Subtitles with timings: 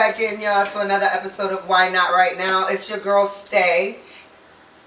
[0.00, 2.68] back in, y'all, to another episode of Why Not Right Now.
[2.68, 3.98] It's your girl Stay.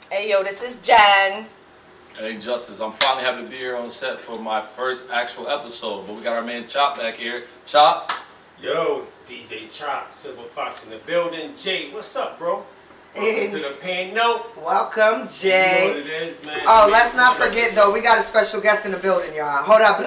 [0.10, 1.46] Hey yo, this is Jen.
[2.18, 6.08] Hey Justice, I'm finally happy to be here on set for my first actual episode.
[6.08, 7.44] But we got our man Chop back here.
[7.68, 8.12] Chop,
[8.60, 11.52] Yo, DJ Chop, Silver Fox in the building.
[11.56, 12.66] Jay, what's up, bro?
[13.14, 13.48] Hey.
[13.48, 14.46] Welcome to the pan note.
[14.58, 15.92] Welcome, You know what Jay.
[16.00, 16.62] it is, man.
[16.66, 19.62] Oh, Man, let's not forget though, we got a special guest in the building, y'all.
[19.64, 20.00] Hold up.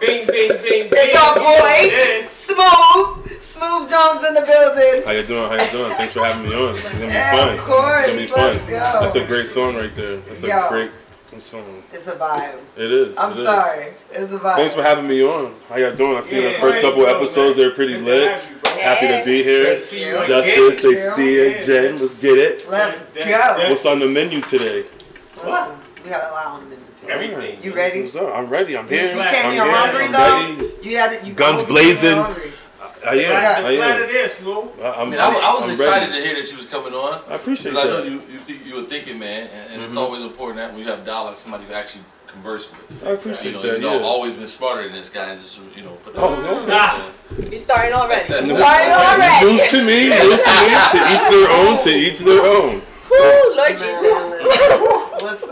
[0.00, 0.88] Bing, bing, bing, bing.
[0.92, 2.28] It's our You it boy, is.
[2.30, 5.04] Smooth, Smoov Jones in the building.
[5.06, 5.48] How you doing?
[5.48, 5.90] How you doing?
[5.96, 6.70] Thanks for having me on.
[6.74, 7.54] It's gonna be Yeah, fun.
[7.54, 8.08] of course.
[8.08, 8.42] It's gonna be fun.
[8.46, 9.00] Let's go.
[9.00, 10.16] That's a great song right there.
[10.16, 10.68] That's a Yo.
[10.68, 10.90] great
[11.40, 11.60] song.
[11.62, 12.58] Um, it's a vibe.
[12.76, 13.16] It is.
[13.18, 13.44] I'm it is.
[13.44, 13.86] sorry.
[14.12, 14.56] It's a vibe.
[14.56, 15.54] Thanks for having me on.
[15.68, 16.16] How y'all doing?
[16.16, 17.56] I seen the first couple bro, episodes.
[17.56, 17.66] man.
[17.66, 18.28] They're pretty Good lit.
[18.30, 18.80] have you.
[18.82, 19.64] Happy to be here.
[19.66, 20.18] Thank See you.
[20.18, 20.26] you.
[20.26, 21.64] Justice, they see it.
[21.64, 22.68] Jen, let's get it.
[22.68, 23.68] Let's go.
[23.68, 24.84] What's on the menu today?
[25.44, 27.08] Listen, we got a lot on the menu too.
[27.08, 27.62] Everything.
[27.62, 28.08] You ready?
[28.18, 28.76] I'm ready.
[28.76, 29.08] I'm here.
[29.08, 29.34] You Black.
[29.34, 29.72] came I'm here here.
[29.72, 30.62] hungry I'm though.
[30.64, 30.88] ready.
[30.88, 31.24] You had it.
[31.24, 32.16] You Guns I you blazing.
[33.04, 33.24] Hungry.
[33.26, 33.62] I am.
[33.62, 33.68] Yeah.
[33.68, 34.02] I Glad am.
[34.08, 34.68] it is, Lou.
[34.82, 36.20] I- I'm, I, mean, I, was- I was I'm excited ready.
[36.20, 37.20] to hear that you was coming on.
[37.28, 39.94] I appreciate Because I know you you, think, you were thinking, man, and, and it's
[39.94, 39.98] Mhm.
[40.02, 43.06] always important that when you have dialogue, somebody you can actually converse with.
[43.06, 43.48] I appreciate it.
[43.48, 43.68] You know, that.
[43.68, 46.20] even though I've always been smarter than this guy, just you know, put that.
[46.22, 46.66] Oh, no.
[46.66, 47.02] Nah.
[47.50, 48.28] You starting already.
[48.28, 48.58] That's You it.
[48.58, 49.46] starting already.
[49.46, 52.82] News to me, news to me, to each their own, to each their own.
[53.10, 54.02] Woo, Lord Jesus.
[54.02, 54.78] Man, listen.
[55.22, 55.48] Listen.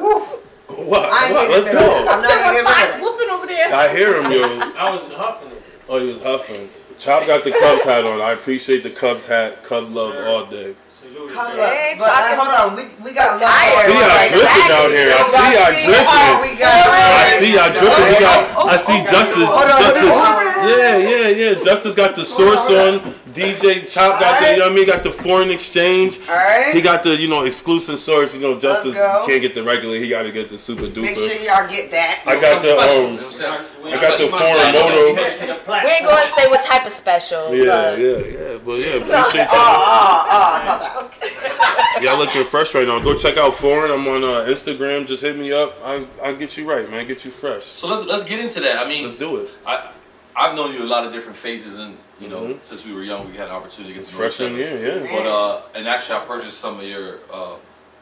[0.87, 1.09] What?
[1.10, 1.49] I what?
[1.50, 1.78] Let's go.
[1.81, 3.03] I'm not gonna Silver get Fox bitter.
[3.03, 3.75] whooping over there.
[3.75, 4.43] I hear him, yo.
[4.76, 5.50] I was huffing.
[5.88, 6.69] Oh, he was huffing.
[6.98, 8.20] Chop got the Cubs hat on.
[8.20, 9.62] I appreciate the Cubs hat.
[9.64, 10.26] Cubs love Sir.
[10.28, 10.74] all day.
[10.88, 11.60] Salute, Come Jay.
[11.62, 11.72] up.
[11.76, 14.28] Hey, But hold on, we, we got a lot I see going y'all on.
[14.32, 15.12] Dripping out here.
[15.12, 16.40] I see y'all dripping.
[16.40, 18.06] we I see y'all dripping.
[18.08, 18.66] We got.
[18.66, 18.98] I see.
[19.04, 19.44] Justice.
[19.44, 20.56] Hold on, Justice.
[20.61, 20.78] Hold on.
[20.78, 21.61] Yeah, yeah, yeah.
[21.62, 23.15] Justice got the source on.
[23.37, 24.53] DJ Chop got the.
[24.53, 24.87] You know what I mean?
[24.87, 26.21] Got the foreign exchange.
[26.28, 26.75] All right.
[26.75, 28.34] He got the you know exclusive source.
[28.34, 29.25] You know Justice go.
[29.27, 29.97] can't get the regular.
[29.99, 31.03] He got to get the super duper.
[31.03, 32.22] Make sure y'all get that.
[32.27, 33.17] I got the special, you um.
[33.17, 33.84] know I'm?
[33.84, 35.15] We got the foreign must- moto.
[35.15, 35.84] Head to the platform.
[35.84, 37.55] We ain't going to say what type of special.
[37.55, 38.59] Yeah, but- yeah, yeah.
[38.65, 39.87] But yeah, No, appreciate Oh, y'all.
[39.87, 42.00] oh, oh, I thought that.
[42.03, 42.99] Y'all looking fresh right now.
[43.00, 43.91] Go check out Foreign.
[43.91, 45.06] I'm on uh, Instagram.
[45.06, 45.77] Just hit me up.
[45.84, 47.06] I I'll get you right, man.
[47.06, 47.65] Get you fresh.
[47.65, 48.84] So let's let's get into that.
[48.84, 49.50] I mean, Let's do it.
[49.67, 49.91] I
[50.36, 52.60] I've known you a lot of different phases, and you know, Mhm.
[52.60, 54.52] since we were young, we had an opportunity to get It's to know each freshman
[54.54, 54.62] other.
[54.76, 55.16] year, yeah.
[55.16, 57.56] But uh, and actually, I purchased some of your uh,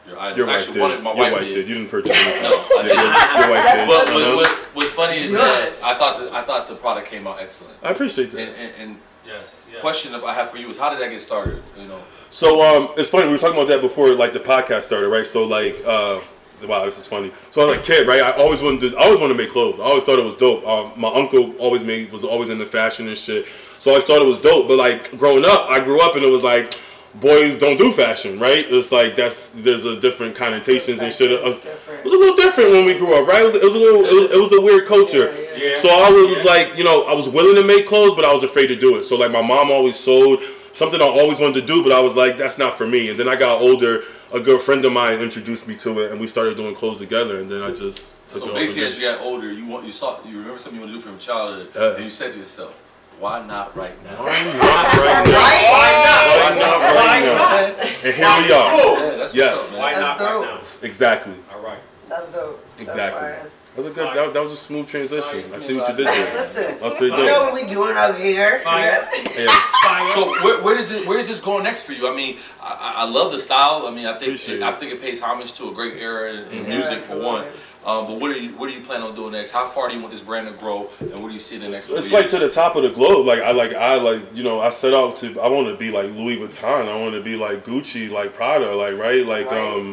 [0.07, 0.37] your items.
[0.37, 0.81] Your wife actually, did.
[0.81, 1.53] one my Your wife, wife did.
[1.55, 1.67] did.
[1.69, 2.43] You didn't purchase anything.
[2.43, 2.97] No, I didn't.
[2.97, 3.87] your, your wife did.
[3.87, 7.25] But, but what, what's funny is that I thought that, I thought the product came
[7.25, 7.73] out excellent.
[7.81, 8.39] I appreciate that.
[8.41, 9.81] And, and, and Yes, yes.
[9.81, 11.63] question if I have for you is how did that get started?
[11.81, 11.97] You know,
[12.29, 13.25] So um, it's funny.
[13.25, 15.25] We were talking about that before, like the podcast started, right?
[15.25, 16.19] So like, uh,
[16.63, 17.31] wow, this is funny.
[17.51, 19.51] So I was a kid, right, I always wanted to, I always wanted to make
[19.51, 19.79] clothes.
[19.79, 20.65] I always thought it was dope.
[20.65, 23.45] Um, my uncle always made, was always into fashion and shit.
[23.79, 24.67] So I always thought it was dope.
[24.67, 26.73] But like growing up, I grew up and it was like,
[27.21, 28.65] boys don't do fashion, right?
[28.69, 31.31] It's like that's there's a different connotations and shit.
[31.31, 33.41] It was, it was a little different when we grew up, right?
[33.41, 35.33] It was, it was a little, it was, it was a weird culture.
[35.57, 35.77] Yeah.
[35.77, 38.43] So I was like, you know, I was willing to make clothes, but I was
[38.43, 39.03] afraid to do it.
[39.03, 40.41] So like my mom always sewed,
[40.73, 43.09] something I always wanted to do, but I was like, that's not for me.
[43.09, 46.19] And then I got older, a good friend of mine introduced me to it, and
[46.19, 47.39] we started doing clothes together.
[47.39, 49.85] And then I just took so off basically from as you got older, you want
[49.85, 51.95] you saw you remember something you want to do from childhood, Yeah.
[51.95, 52.81] and you said to yourself,
[53.19, 54.11] why not right now?
[54.11, 54.23] there.
[54.23, 55.39] Why not right now?
[55.39, 55.65] Right?
[55.71, 57.45] Why not You know right what now?
[57.45, 57.95] I'm saying?
[58.03, 59.11] And here we are.
[59.11, 59.53] Yeah, that's Yes.
[59.53, 60.01] what's up, Why man.
[60.01, 60.81] not That's right dope.
[60.81, 60.87] now?
[60.87, 61.33] Exactly.
[61.53, 61.79] All right.
[62.09, 62.65] That's dope.
[62.77, 63.21] That's Exactly.
[63.21, 63.49] fire.
[63.75, 64.15] That was a good.
[64.15, 65.53] That, that was a smooth transition.
[65.53, 66.33] I see what you did there.
[66.33, 67.53] Listen, That was pretty you know dope.
[67.53, 68.59] what we doing over here?
[68.61, 68.85] Fire.
[68.85, 69.37] Yes.
[69.37, 69.47] Yeah.
[69.83, 70.09] Fire.
[70.11, 72.09] So where, where does it where is this going next for you?
[72.09, 73.85] I mean, I, I I love the style.
[73.85, 74.79] I mean, I think Appreciate I it.
[74.79, 77.43] think it pays homage to a great era in, in Yeah, music for one.
[77.85, 79.51] Um, but what are you what are you planning on doing next?
[79.51, 81.61] How far do you want this brand to grow, and what do you see in
[81.61, 81.89] the next?
[81.89, 83.27] It's like to the top of the globe.
[83.27, 85.91] Like I like I like you know I set out to I want to be
[85.91, 86.87] like Louis Vuitton.
[86.87, 89.79] I want to be like Gucci, like Prada, like right, like Right.
[89.79, 89.87] um.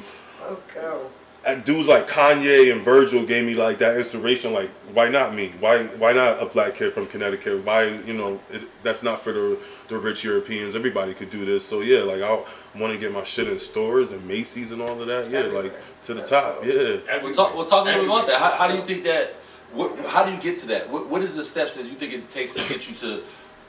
[0.48, 1.10] Let's go.
[1.44, 4.52] And dudes like Kanye and Virgil gave me like that inspiration.
[4.52, 5.52] Like, why not me?
[5.58, 7.64] Why why not a black kid from Connecticut?
[7.64, 9.58] Why you know it, that's not for the
[9.88, 10.76] the rich Europeans.
[10.76, 11.64] Everybody could do this.
[11.64, 12.30] So yeah, like I
[12.78, 15.30] want to get my shit in stores and Macy's and all of that.
[15.30, 15.62] Yeah, Everywhere.
[15.64, 15.74] like
[16.04, 16.62] to the That's top.
[16.62, 16.64] dope.
[17.06, 17.22] Yeah.
[17.22, 17.54] We'll talk.
[17.54, 18.38] We'll talk a little bit about that.
[18.38, 19.34] How, how do you think that?
[19.72, 20.90] What, how do you get to that?
[20.90, 23.22] What, what is the steps that you think it takes to get you to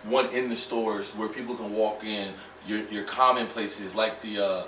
[0.04, 2.34] one in the stores where people can walk in?
[2.68, 4.64] Your your common places like the uh,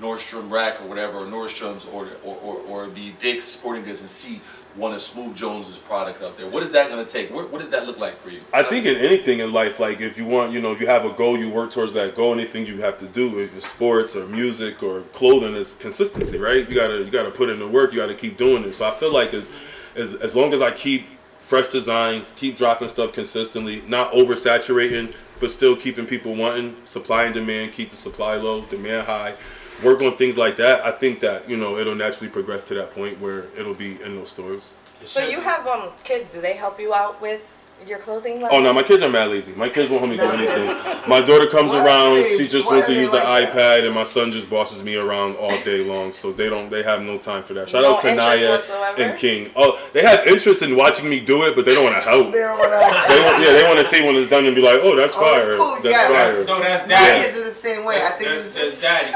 [0.00, 4.10] Nordstrom Rack or whatever, or Nordstrom's, or or, or, or the Dick's Sporting Goods and
[4.10, 4.40] see
[4.76, 6.48] one of Smoov Jones's product out there?
[6.48, 7.30] What is that going to take?
[7.30, 8.40] What, what does that look like for you?
[8.52, 11.04] I think in anything in life, like if you want, you know, if you have
[11.04, 12.32] a goal, you work towards that goal.
[12.32, 16.68] Anything you have to do, if it's sports or music or clothing, is consistency, right?
[16.68, 17.92] You gotta you gotta put in the work.
[17.92, 18.74] You gotta keep doing it.
[18.74, 19.52] So I feel like as
[19.94, 21.06] as as long as I keep
[21.38, 27.34] fresh designs, keep dropping stuff consistently, not oversaturating, but still keeping people wanting, supply and
[27.34, 29.34] demand, keep the supply low, demand high.
[29.82, 30.84] Work on things like that.
[30.84, 34.16] I think that you know it'll naturally progress to that point where it'll be in
[34.16, 34.74] those stores.
[35.02, 36.32] So you have um kids?
[36.32, 38.50] Do they help you out with your clothing line?
[38.52, 39.52] Oh no, my kids are mad lazy.
[39.52, 40.68] My kids won't help me do anything.
[41.08, 43.52] My daughter comes Why around, are they- she just wants to they use the like
[43.52, 43.54] that?
[43.82, 46.12] iPad, and my son just bosses me around all day long.
[46.14, 47.68] So they don't, they have no time for that.
[47.68, 49.02] Shout No out to Naya whatsoever?
[49.02, 49.50] and King.
[49.54, 52.26] Oh, they have interest in watching me do it, but they don't want to help.
[52.32, 52.70] They They don't wanna.
[52.78, 55.34] want, yeah, they want to see when it's done and be like, oh, that's Oh,
[55.34, 55.56] it's fire.
[55.58, 56.08] cool, That's yeah.
[56.08, 56.44] fire.
[56.44, 57.24] No, that's My daddy.
[57.26, 57.96] kids are the same way.
[57.96, 59.12] I think that's, it's that's just daddy.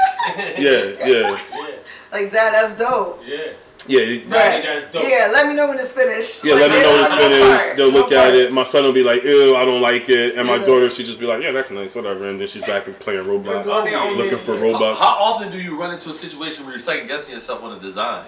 [0.61, 1.71] Yeah, yeah, yeah,
[2.11, 3.21] like, Dad, that's dope.
[3.25, 3.53] yeah.
[3.89, 3.99] Yeah.
[4.01, 5.03] you- Daddy, that's dope.
[5.07, 6.43] Yeah, let me know when it's finished.
[6.45, 7.65] Yeah, Like, let me know when it's finished.
[7.65, 8.51] part, They'll no look at it.
[8.53, 10.35] My son will be like, ew, I don't like it.
[10.37, 10.65] And my Yeah.
[10.65, 12.27] daughter, she just be like, yeah, that's nice, whatever.
[12.29, 14.55] And then she's back and playing Roblox, doing their own looking thing.
[14.57, 17.63] for How, how often do you run into a situation where you're second guessing yourself
[17.63, 18.25] on a design?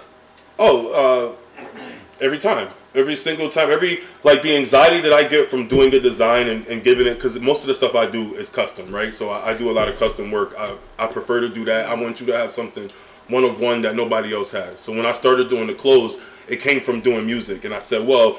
[0.58, 1.64] Oh, uh,
[2.20, 5.98] every time, every single time, every like the anxiety that I get from doing the
[6.00, 9.12] design and, and giving it because most of the stuff I do is custom, right?
[9.12, 10.54] So I, I do a lot of custom work.
[10.58, 11.86] I, I prefer to do that.
[11.88, 12.90] I want you to have something
[13.32, 14.78] one of one that nobody else has.
[14.78, 16.18] So when I started doing the clothes,
[16.48, 18.38] it came from doing music, and I said, well.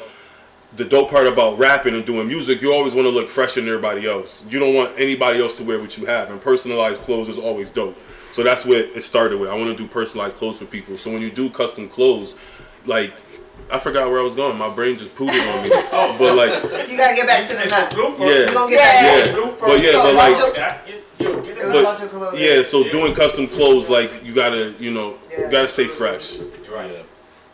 [0.76, 3.70] The dope part about rapping and doing music, you always want to look fresher than
[3.70, 4.44] everybody else.
[4.50, 7.70] You don't want anybody else to wear what you have, and personalized clothes is always
[7.70, 7.96] dope.
[8.32, 9.52] So that's what it started with.
[9.52, 10.98] I want to do personalized clothes for people.
[10.98, 12.38] So when you do custom clothes,
[12.88, 13.14] like
[13.72, 14.58] I forgot where I was going.
[14.58, 15.70] My brain just pooted on me.
[15.92, 16.16] Oh.
[16.20, 17.92] but like, You gotta get back to the It's nut.
[17.92, 17.98] the.
[17.98, 18.26] Yeah.
[18.40, 19.24] You gonna get Yeah.
[19.24, 19.60] back yeah, Blooper.
[19.60, 20.83] but yeah, So but what's like,
[21.82, 22.40] but clothes.
[22.40, 22.62] yeah.
[22.64, 22.92] So Yeah.
[22.92, 25.46] doing custom clothes, like you gotta, you know, Yeah.
[25.46, 26.36] you gotta stay fresh.
[26.36, 27.06] You're right.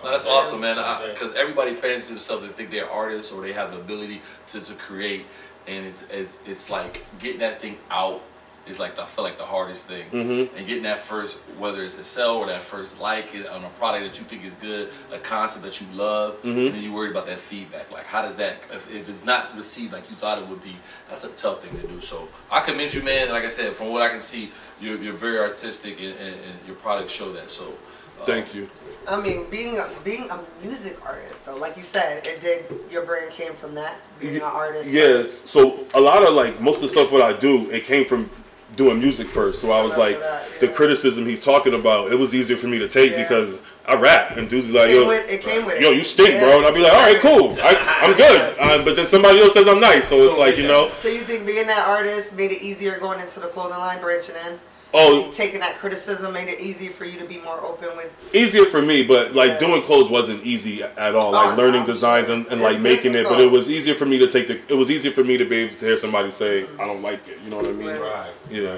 [0.04, 0.76] No, that's awesome, man.
[1.14, 2.44] Because everybody fancies themselves.
[2.44, 5.26] They think they're artists or they have the ability to, to create,
[5.68, 8.22] and it's, it's it's like getting that thing out
[8.70, 10.06] is like the, I feel like the hardest thing.
[10.12, 10.50] Mhm.
[10.56, 13.70] And getting that first, whether it's a sell or that first like it on a
[13.70, 16.68] product that you think is good, a concept that you love, Mhm.
[16.68, 17.92] and then you worry about that feedback.
[17.92, 20.76] Like, how does that if, if it's not received like you thought it would be?
[21.10, 22.00] That's a tough thing to do.
[22.00, 23.30] So I commend you, man.
[23.30, 26.56] Like I said, from what I can see, you're, you're very artistic, and, and, and
[26.68, 27.50] your products show that.
[27.50, 27.74] So.
[28.22, 28.70] uh, Thank you.
[29.08, 32.66] I mean, being a, being a music artist though, like you said, it did.
[32.92, 34.92] Your brand came from that being an artist.
[34.92, 35.22] Yes.
[35.24, 35.48] first.
[35.48, 38.30] So a lot of like most of the stuff what I do, it came from
[38.80, 39.60] doing music first.
[39.62, 42.80] So I was like, That, the criticism he's talking about, it was easier for me
[42.80, 43.22] to take Yeah.
[43.24, 45.92] because I rap and dudes be like, It came yo, with, it came with yo,
[45.92, 46.40] you stink, Yeah.
[46.46, 46.58] bro.
[46.60, 48.56] And I'd be like, all right, cool, I, I'm good.
[48.58, 51.22] Uh, but then somebody else says I'm nice, so it's like, you know, So you
[51.22, 54.60] think being that artist made it easier going into the clothing line, branching in,
[54.94, 58.12] oh, taking that criticism made it easier for you to be more open with.
[58.34, 59.60] easier for me, but like Yeah.
[59.60, 61.32] doing clothes wasn't easy at all.
[61.32, 64.06] Like Oh, learning I'm designs and, and like making it, but it was easier for
[64.06, 64.60] me to take the.
[64.68, 67.28] It was easier for me to be able to hear somebody say, "I don't like
[67.28, 67.88] it." You know what I mean?
[67.88, 68.02] Right.
[68.02, 68.30] Right.
[68.50, 68.62] Yeah.
[68.62, 68.78] Yeah,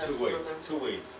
[0.00, 0.34] Two absolutely.
[0.38, 0.58] ways.
[0.66, 1.18] Two ways.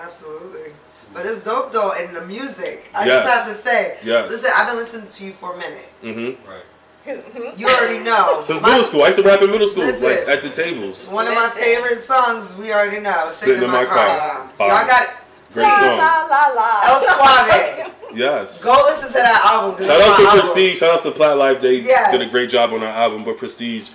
[0.00, 0.72] Absolutely.
[1.12, 2.88] But it's dope though, and the music.
[2.94, 3.24] I Yes.
[3.24, 3.98] just have to say.
[4.04, 4.30] Yes.
[4.30, 5.88] Listen, I've been listening to you for a minute.
[6.04, 6.48] Mm-hmm.
[6.48, 6.62] Right.
[7.56, 8.40] You already know.
[8.42, 10.08] Since My- middle school, I used to rap in middle school, Listen.
[10.08, 11.08] like at the tables.
[11.08, 11.62] One of my Listen.
[11.62, 13.28] favorite songs, we already know.
[13.28, 14.48] Sitting, in my, car.
[14.54, 14.68] Fire.
[14.68, 15.08] Y'all got
[15.52, 15.98] Great La song.
[15.98, 16.80] la la la.
[16.84, 17.00] El
[17.86, 17.94] Suave.
[18.14, 18.62] Yes.
[18.62, 19.84] Go listen to that album.
[19.84, 20.40] Shout out to album.
[20.40, 20.78] Prestige.
[20.78, 21.60] Shout out to Plat Life.
[21.60, 22.12] They Yes.
[22.12, 23.24] did a great job on that album.
[23.24, 23.90] But Prestige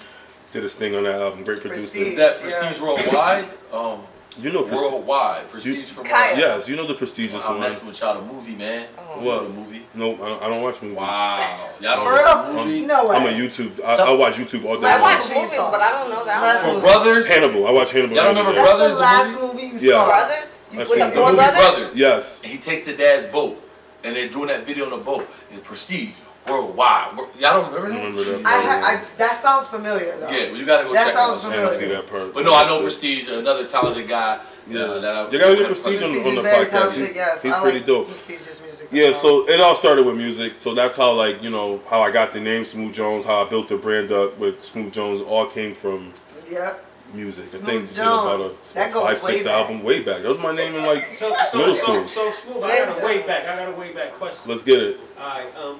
[0.52, 1.44] did his thing on that album.
[1.44, 2.08] Great Prestige.
[2.08, 2.60] Is that Yes.
[2.60, 3.46] Prestige Worldwide?
[3.72, 4.00] Um,
[4.38, 4.92] You know Prestige.
[4.92, 5.48] worldwide.
[5.48, 6.36] Prestige from Kyle.
[6.36, 7.62] uh, Yes, you know the prestigious I'm one.
[7.62, 8.22] messing with y'all.
[8.22, 8.84] The movie, man.
[8.98, 9.16] Oh.
[9.20, 9.44] You know What?
[9.44, 9.82] The movie.
[9.94, 10.98] No, I don't, I don't watch movies.
[10.98, 11.70] Wow.
[11.80, 12.54] Y'all don't For know real?
[12.54, 12.82] the movie?
[12.86, 13.16] No way.
[13.16, 13.82] I'm a YouTube.
[13.86, 14.82] I, Tell- I watch YouTube all day.
[14.82, 15.72] Last I watch movie movies, saw.
[15.72, 16.74] but I don't know that Last one.
[16.76, 16.86] Movie.
[16.86, 17.28] Brothers.
[17.30, 17.68] Hannibal.
[17.68, 18.16] I watch Hannibal.
[18.18, 18.58] Y'all remember day.
[18.58, 19.54] That's Brothers, the the last movie?
[19.72, 20.06] movie you Yeah.
[20.06, 20.52] Brothers.
[20.76, 20.96] With the.
[20.96, 21.56] The movie brothers.
[21.58, 21.96] Brothers.
[21.98, 22.42] Yes.
[22.42, 23.70] He takes the dad's boat,
[24.04, 25.30] and they're doing that video on the boat.
[25.52, 27.18] It's Prestige Worldwide.
[27.18, 27.98] Wor- Y'all don't remember that?
[28.06, 28.46] Remember that.
[28.46, 30.30] I, ha- I that sounds familiar though.
[30.30, 31.54] Yeah, well, you gotta go That check sounds it I out.
[31.56, 31.90] didn't familiar.
[31.90, 32.34] see that part.
[32.34, 34.42] But no, I know Prestige, another talented guy.
[34.68, 34.80] Yeah.
[34.82, 36.70] Uh, that I, You gotta get Prestige on, Prestige on is the very podcast.
[36.72, 37.06] talented.
[37.06, 38.08] He's, yes, he's I pretty like dope.
[38.08, 38.88] Prestige's music.
[38.92, 39.14] Yeah, well.
[39.14, 40.54] so it all started with music.
[40.60, 43.50] So that's how, like, you know, how I got the name Smoov Jones, how I
[43.50, 46.14] built the brand up with Smoov Jones, all came from
[46.50, 46.84] Yep.
[47.14, 47.46] music.
[47.46, 48.72] I Smooth think did about a Jones.
[48.74, 49.54] That goes five, six way back.
[49.54, 50.22] album way back.
[50.24, 52.08] That was my name in like So, so, middle so, school.
[52.08, 52.64] so, smooth.
[52.64, 53.48] I got a way back.
[53.48, 54.50] I got a way back question.
[54.52, 54.98] Let's get it.
[55.20, 55.56] All right.
[55.58, 55.80] Um,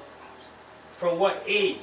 [0.96, 1.78] from what age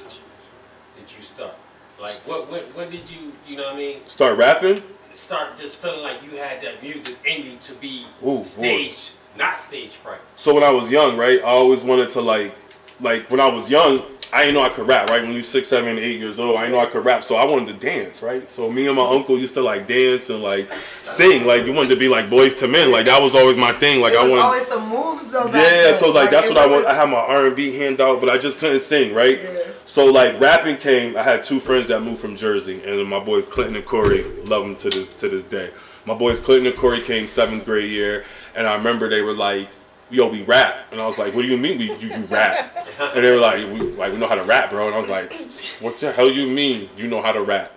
[0.96, 1.54] did you start?
[2.00, 4.82] Like, what, when, when did you, you know what I mean, Start rapping.
[5.12, 8.42] start just feeling like you had that music in you to be Ooh, boy.
[8.42, 10.18] stage, not stage fright?
[10.34, 12.54] So when I was young, right, I always wanted to like,
[13.00, 14.02] like when I was young,
[14.32, 15.22] I didn't know I could rap, right?
[15.22, 17.44] When you're six, seven, eight years old, I didn't know I could rap, so I
[17.44, 18.50] wanted to dance, right?
[18.50, 20.68] So me and my uncle used to like dance and like
[21.04, 23.72] sing, like you wanted to be like boys to men, like that was always my
[23.72, 24.00] thing.
[24.00, 25.46] Like There I wanted, always some moves though.
[25.46, 25.94] yeah, then.
[25.94, 26.84] so like that's it what I want.
[26.84, 29.40] was- I had my R and B hand out, but I just couldn't sing, right?
[29.40, 29.56] Yeah.
[29.84, 31.16] So like rapping came.
[31.16, 34.62] I had two friends that moved from Jersey, and my boys Clinton and Corey love
[34.64, 35.70] them to this to this day.
[36.06, 39.68] My boys Clinton and Corey came seventh grade year, and I remember they were like,
[40.10, 42.86] "Yo, we rap," and I was like, "What do you mean we you, you rap?"
[43.14, 45.08] And they were like, "We like we know how to rap, bro," and I was
[45.08, 45.32] like,
[45.80, 47.72] "What the hell you mean you know how to rap?"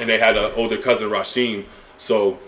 [0.00, 2.38] And they had an older cousin Rasheen, so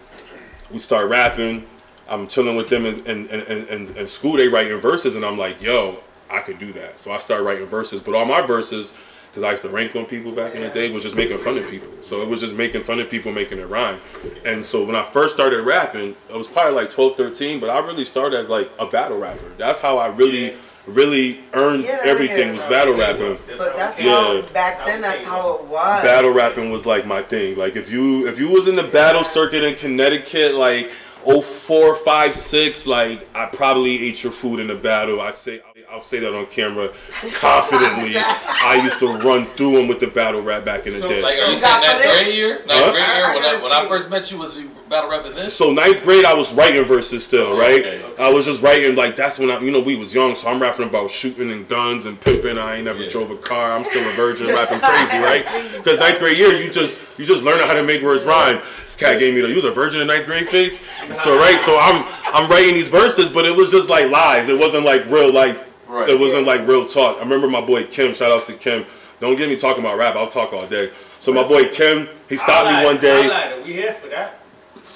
[0.71, 1.67] we start rapping.
[2.09, 4.37] I'm chilling with them in, in, in, in, in school.
[4.37, 5.99] They writing verses, and I'm like, yo,
[6.31, 7.01] I could do that.
[7.01, 8.03] So I start writing verses.
[8.03, 8.95] But all my verses,
[9.35, 11.59] because I used to rank on people back in the day, was just making fun
[11.59, 11.89] of people.
[12.03, 13.99] So it was just making fun of people, making it rhyme.
[14.45, 17.81] And so when I first started rapping, it was probably like 12, 13, but I
[17.81, 19.53] really started as like a battle rapper.
[19.59, 20.55] That's how I really,
[20.87, 23.37] really earned Yeah, everything was battle rapping.
[23.59, 24.11] But that's Yeah.
[24.15, 25.01] how back then.
[25.01, 26.05] That's how it was.
[26.05, 27.57] battle rapping was like my thing.
[27.57, 30.93] Like if you if you was in the battle circuit in Connecticut, like
[31.27, 35.21] oh four, five, six, like I probably ate your food in the battle.
[35.21, 35.61] I say
[35.95, 36.89] I'll say that on camera
[37.35, 38.15] confidently.
[38.17, 41.23] I used to run through them with the battle rap back in the So, day.
[41.23, 42.55] Like, are you So saying got ninth for grade year?
[42.67, 42.91] Ninth Huh?
[42.91, 43.25] grade I- year?
[43.27, 45.55] I When I, when I first met you, was you battle rapping this?
[45.57, 47.79] So ninth grade, I was writing verses still, Oh, right?
[47.87, 50.49] okay, I was just writing like that's when I, you know, we was young, so
[50.51, 52.59] I'm rapping about shooting and guns and pimping.
[52.59, 53.11] I ain't never Yeah.
[53.11, 53.73] drove a car.
[53.77, 55.47] I'm still a virgin, rapping crazy, right?
[55.85, 58.61] Because ninth grade year, you just you just learn how to make words rhyme.
[58.83, 60.85] This cat gave me the, you was a virgin in ninth grade face.
[61.23, 64.49] So right, so I'm I'm writing these verses, but it was just like lies.
[64.49, 65.63] It wasn't like real life.
[65.95, 66.11] Right.
[66.11, 67.19] It wasn't like real talk.
[67.19, 68.15] I remember my boy Kim.
[68.15, 68.85] Shout outs to Kim.
[69.21, 70.17] Don't get me talking about rap.
[70.17, 70.91] I'll talk all day.
[71.21, 73.63] So my boy Kim, he stopped me one day.
[73.65, 74.41] We here for that.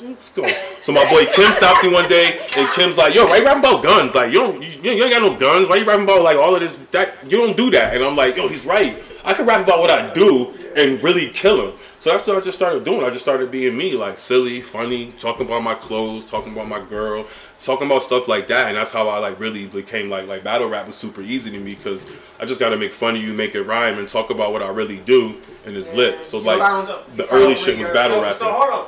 [0.02, 0.46] Let's go.
[0.48, 3.60] So my boy Kim stops me one day, and Kim's like, "Yo, why you rapping
[3.60, 4.14] about guns?
[4.14, 5.68] Like, you don't, you, you ain't got no guns.
[5.68, 6.78] Why you rapping about like all of this?
[6.90, 9.00] That you don't do that." And I'm like, "Yo, he's right.
[9.24, 12.40] I can rap about what I do and really kill him." So that's what I
[12.40, 13.02] just started doing.
[13.04, 16.80] I just started being me, like silly, funny, talking about my clothes, talking about my
[16.80, 17.26] girl,
[17.58, 18.68] talking about stuff like that.
[18.68, 21.58] And that's how I like really became like like battle rap was super easy to
[21.58, 22.06] me because
[22.38, 24.62] I just got to make fun of you, make it rhyme, and talk about what
[24.62, 26.24] I really do, and it's lit.
[26.24, 28.38] So like found- the found early shit was battle so.
[28.38, 28.86] So hold on.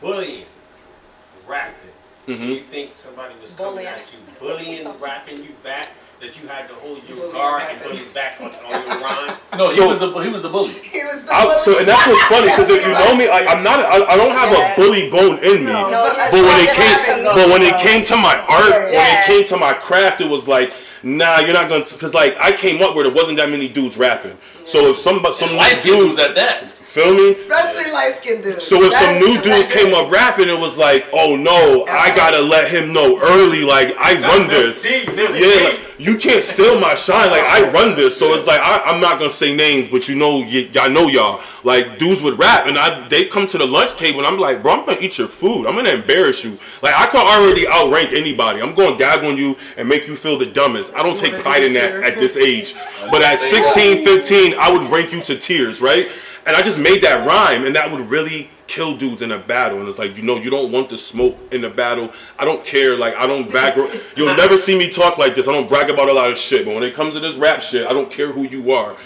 [0.00, 0.46] Bullying, rapping.
[2.28, 2.48] So Mhm.
[2.48, 3.88] you think somebody was coming Bullying.
[3.88, 5.88] at you, bullying, rapping you back,
[6.20, 9.30] that you had to hold your guard and bully back on, on your rhyme?
[9.56, 10.74] no, he So- was the he was the bully.
[10.82, 13.46] He was the I, so and that's what's funny because if you know me, I,
[13.46, 13.80] I'm not.
[13.80, 15.72] I, I don't have a bully bone in me.
[15.72, 18.16] No, No, but, it's when not it just came, rapping, but when it came to
[18.18, 19.22] my art, when Yeah.
[19.22, 21.84] it came to my craft, it was like, nah, you're not gonna.
[21.84, 24.36] Because like I came up where there wasn't that many dudes rapping.
[24.66, 26.64] So if some some Light nice skin dude, at that.
[27.02, 27.30] Feel me?
[27.30, 28.66] especially light skinned dudes.
[28.66, 29.56] So if That some new true.
[29.56, 33.62] dude came up rapping, it was like, oh no, I gotta let him know early,
[33.62, 34.82] like I run this.
[34.82, 35.64] See, Millie, Yeah, see.
[35.64, 37.28] like, you can't steal my shine.
[37.30, 40.14] Like I run this, so it's like I, I'm not gonna say names, but you
[40.14, 41.40] know, y- y'all know y'all.
[41.64, 44.62] Like dudes would rap, and I they come to the lunch table, and I'm like,
[44.62, 45.66] bro, I'm gonna eat your food.
[45.66, 46.56] I'm gonna embarrass you.
[46.82, 48.60] Like I can already outrank anybody.
[48.62, 50.94] I'm gonna gag on you and make you feel the dumbest.
[50.94, 52.74] I don't take pride in that at this age,
[53.10, 56.08] but at 16, 15, I would rank you to tears, right?
[56.48, 59.80] And I just made that rhyme, and that would really kill dudes in a battle.
[59.80, 62.10] And it's like, you know, you don't want the smoke in the battle.
[62.38, 62.96] I don't care.
[62.96, 63.76] Like, I don't brag.
[64.16, 65.46] You'll never see me talk like this.
[65.46, 66.64] I don't brag about a lot of shit.
[66.64, 68.96] But when it comes to this rap shit, I don't care who you are.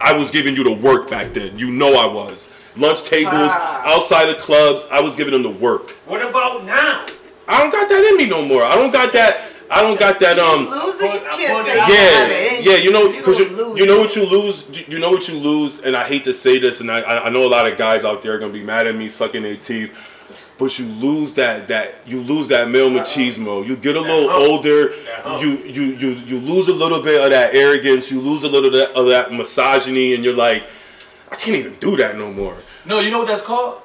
[0.00, 1.56] I was giving you the work back then.
[1.56, 2.52] You know I was.
[2.76, 5.90] Lunch tables, outside the clubs, I was giving them the work.
[6.06, 7.06] What about now?
[7.46, 8.64] I don't got that in me no more.
[8.64, 9.48] I don't got that.
[9.70, 10.38] I don't got that.
[10.38, 10.68] Um.
[10.70, 13.10] losing, you I can't put say it you Yeah, have it in yeah, you know,
[13.16, 14.66] because you, lose you know what you lose.
[14.72, 17.26] You you know what you lose, and I hate to say this, and I, I
[17.26, 19.42] I know a lot of guys out there are gonna be mad at me, sucking
[19.42, 19.92] their teeth,
[20.58, 23.66] but you lose that that you lose that male machismo.
[23.66, 24.94] You get a little older,
[25.40, 28.10] you you you you lose a little bit of that arrogance.
[28.10, 30.66] You lose a little bit of that misogyny, and you're like,
[31.30, 32.56] I can't even do that no more.
[32.86, 33.82] No, you know what that's called?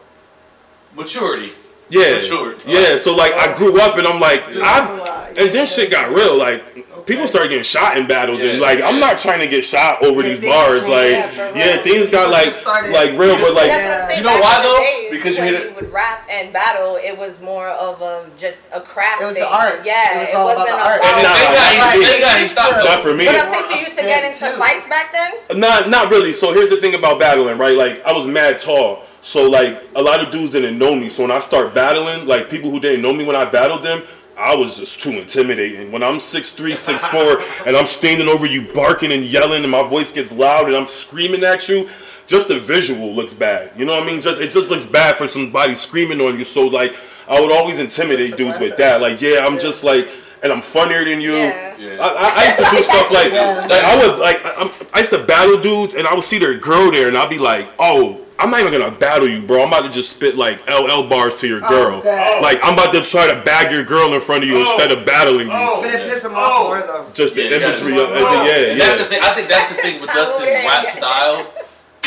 [0.96, 1.52] Maturity.
[1.90, 2.64] Yeah, Matured.
[2.66, 2.96] yeah.
[2.98, 5.03] So like, I grew up, and I'm like, I,
[5.38, 6.38] and then shit got real.
[6.38, 9.66] Like, people started getting shot in battles, and Yeah, like, I'm not trying to get
[9.66, 10.88] shot over Yeah, these bars.
[10.88, 11.84] Like, Yeah, for yeah, real.
[11.84, 12.54] things got like
[12.92, 14.20] like real, but like, That's saying.
[14.20, 14.80] You know why, though?
[14.80, 18.02] days, Because you when hit it- you would rap and battle, it was more of
[18.02, 19.22] a just a craft.
[19.22, 19.82] It was the art.
[19.86, 21.00] Yeah, It was it, all about wasn't the art.
[21.00, 21.14] about.
[21.14, 22.86] And Thank nah, God he- Like, thank he stopped.
[22.86, 23.26] not for me.
[23.26, 25.60] But I'm saying, so you used to get into fights back then.
[25.60, 26.34] Not not really.
[26.34, 27.76] So here's the thing about battling, right?
[27.78, 29.04] Like I was mad tall.
[29.22, 31.10] So like a lot of dudes didn't know me.
[31.10, 34.04] So when I start battling, like people who didn't know me when I battled them,
[34.38, 35.92] I was just too intimidating.
[35.92, 40.12] When I'm 6'3", 6'4", and I'm standing over you barking and yelling and my voice
[40.12, 41.90] gets loud and I'm screaming at you,
[42.26, 43.72] just the visual looks bad.
[43.78, 44.22] You know what I mean?
[44.22, 46.44] Just it just looks bad for somebody screaming on you.
[46.44, 46.96] So like
[47.28, 49.02] I would always intimidate dudes with that.
[49.02, 50.08] Like, yeah, I'm just like
[50.44, 51.34] and I'm funnier than you.
[51.34, 51.78] Yeah.
[51.78, 51.98] Yeah.
[52.00, 55.12] I, I, used to do stuff like, like I would like I, I'm, I used
[55.12, 58.20] to battle dudes, and I would see their girl there, and I'd be like, oh.
[58.40, 59.62] I'm not even gonna battle you, bro.
[59.62, 62.02] I'm about to just spit like LL bars to your girl.
[62.02, 62.42] damn.
[62.42, 64.62] like I'm about to try to bag your girl in front of you Oh.
[64.62, 65.54] instead of battling you.
[65.56, 65.82] Oh.
[65.82, 66.74] But it piss him Oh.
[66.74, 67.08] off though.
[67.14, 68.18] Just the Yeah, you imagery of, it.
[68.18, 69.10] of yeah, And that's the yeah.
[69.10, 69.20] thing.
[69.22, 71.54] I think that's the thing with Towel Dustin's rap style.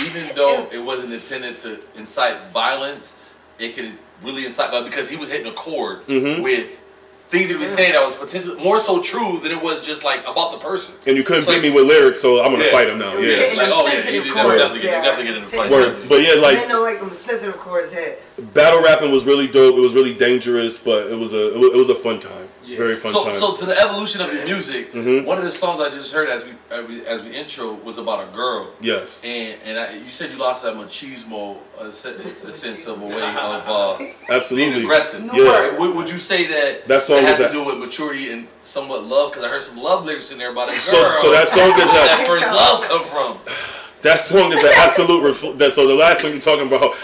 [0.05, 3.17] Even though it wasn't intended to incite violence,
[3.59, 3.93] it could
[4.23, 6.43] really incite violence because he was hitting a chord Mm-hmm.
[6.43, 6.83] with
[7.29, 10.21] things he was saying that was potentially more so true than it was just like
[10.27, 10.95] about the person.
[11.07, 12.71] And you couldn't It's beat like- me with lyrics, so I'm gonna Yeah.
[12.71, 13.17] fight him now.
[13.17, 13.37] It Yeah.
[13.37, 15.03] hitting Like, oh yeah, sensitive you chords, definitely get, yeah.
[15.03, 15.71] definitely get in the fight.
[15.71, 16.09] Word.
[16.09, 18.23] But yeah, Like, like men don't like them sensitive chords hit.
[18.55, 19.77] battle rapping was really dope.
[19.77, 22.49] It was really dangerous, but it was a it was, it was a fun time.
[22.65, 22.79] Yeah.
[22.79, 23.33] Very fun So, time.
[23.33, 25.25] so to the evolution of your music, Mhm.
[25.25, 28.33] one of the songs I just heard as we as we, intro was about a
[28.33, 28.71] girl.
[28.81, 29.23] yes.
[29.25, 33.07] And and I, you said you lost that machismo, a, se- a sense of a
[33.07, 34.83] way of uh, being Absolutely.
[34.83, 35.25] aggressive.
[35.33, 35.79] Yeah.
[35.79, 38.49] Would, would you say that That song it has to a- do with maturity and
[38.63, 39.31] somewhat love?
[39.31, 40.81] Because I heard some love lyrics in there about a girl.
[40.81, 43.39] So so that song is Where that first love come from?
[44.03, 46.95] that song is an absolute refl- that so the last song you're talking about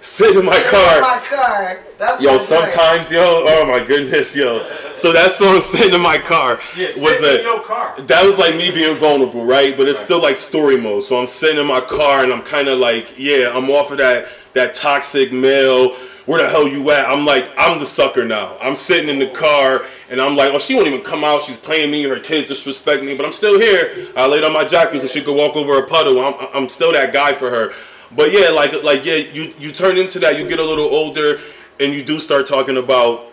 [0.00, 1.00] sitting in my car.
[1.00, 1.80] My car.
[1.98, 2.42] That's Yo, my joint.
[2.42, 4.66] sometimes, yo, oh my goodness, yo.
[4.94, 7.94] So that song "Sitting in My Car" Yeah, was sit in a your car.
[8.00, 9.76] that was like me being vulnerable, right?
[9.76, 11.02] But it's still like story mode.
[11.02, 13.98] So I'm sitting in my car and I'm kind of like, yeah, I'm off of
[13.98, 15.94] that that toxic male.
[16.26, 17.06] Where the hell you at?
[17.08, 18.56] I'm like, I'm the sucker now.
[18.60, 21.42] I'm sitting in the car and I'm like, oh, she won't even come out.
[21.42, 24.06] She's playing me and her kids disrespect me, but I'm still here.
[24.16, 26.20] I laid on my jacket so she could walk over a puddle.
[26.24, 27.72] I'm, I'm still that guy for her.
[28.14, 30.38] But yeah, like like yeah, you you turn into that.
[30.38, 31.40] You get a little older
[31.78, 33.26] and you do start talking about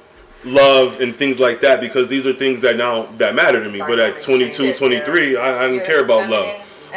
[0.46, 3.80] love and things like that because these are things that now that matter to me.
[3.80, 6.48] But at 22, 23, I, I don't care about love.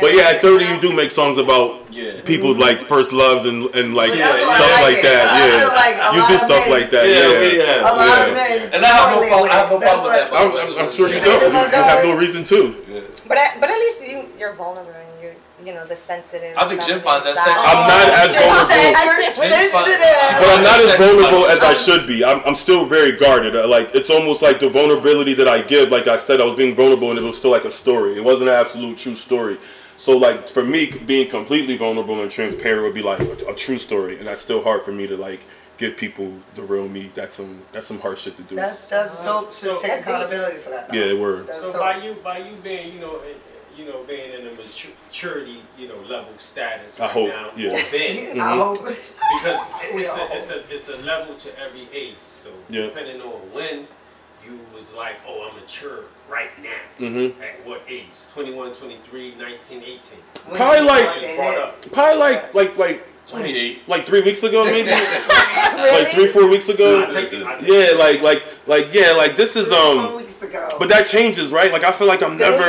[0.01, 2.21] But yeah, at 30, you do make songs about Yeah.
[2.25, 5.03] people's like first loves and and like That's why I stuff like like it.
[5.03, 5.25] that.
[5.33, 7.05] I Yeah, feel like a you lot do of stuff men- like that.
[7.09, 7.81] Yeah, Yeah, yeah.
[7.81, 8.27] A lot Yeah.
[8.29, 8.71] of men.
[8.75, 9.51] And I have no problem.
[9.51, 10.33] I have no problem with that.
[10.33, 10.79] why- by I'm.
[10.87, 11.43] I'm sure you don't.
[11.43, 12.61] You, you have no reason to.
[13.27, 15.10] But I, but at least you you're vulnerable and you're
[15.65, 16.57] you know the sensitive.
[16.57, 17.67] I think Jen feminine finds that sexy.
[17.67, 18.71] I'm not as Jen vulnerable.
[18.71, 19.85] said I you're said- Jen's fine.
[19.85, 20.41] sensitive.
[20.41, 22.25] But I'm not as vulnerable as I should be.
[22.25, 23.57] I'm, I'm still very guarded.
[23.57, 25.91] Uh, Like it's almost like the vulnerability that I give.
[25.91, 28.17] Like I said, I was being vulnerable, and it was still like a story.
[28.17, 29.59] It wasn't an absolute true story.
[29.97, 33.79] So like for me, being completely vulnerable and transparent would be like a, a true
[33.79, 35.45] story, and that's still hard for me to like
[35.77, 37.11] give people the real me.
[37.15, 38.55] That's some that's some hard shit to do.
[38.57, 40.89] That's that's dope to So- take accountability for that.
[40.89, 40.97] though.
[40.97, 41.47] Yeah, word.
[41.47, 41.81] That's So dope.
[41.81, 43.21] by you, by you being, you know,
[43.81, 47.69] you know, being in a maturity, you know, level status I right hope, now, yeah.
[47.71, 48.85] or been, I hope.
[48.85, 52.17] because it's all a, it's a it's a level to every age.
[52.23, 52.83] So Yeah.
[52.87, 53.87] depending on when
[54.47, 56.71] you was like, oh, I'm mature right now.
[57.07, 57.41] Mm-hmm.
[57.43, 58.09] At what age?
[58.33, 59.99] 21, 23, 19, 18.
[60.47, 61.63] When Probably you like- get Brought hit.
[61.63, 61.93] up.
[61.93, 63.87] Probably like like like 28.
[63.89, 64.89] like three weeks ago, maybe.
[64.91, 66.05] Really?
[66.05, 67.05] like three four weeks ago.
[67.07, 67.99] I take it, I take Yeah, it.
[67.99, 70.27] like like like yeah, like this is Four um.
[70.43, 70.77] Ago.
[70.79, 71.73] But that changes, right?
[71.73, 72.63] Like I feel like I'm never.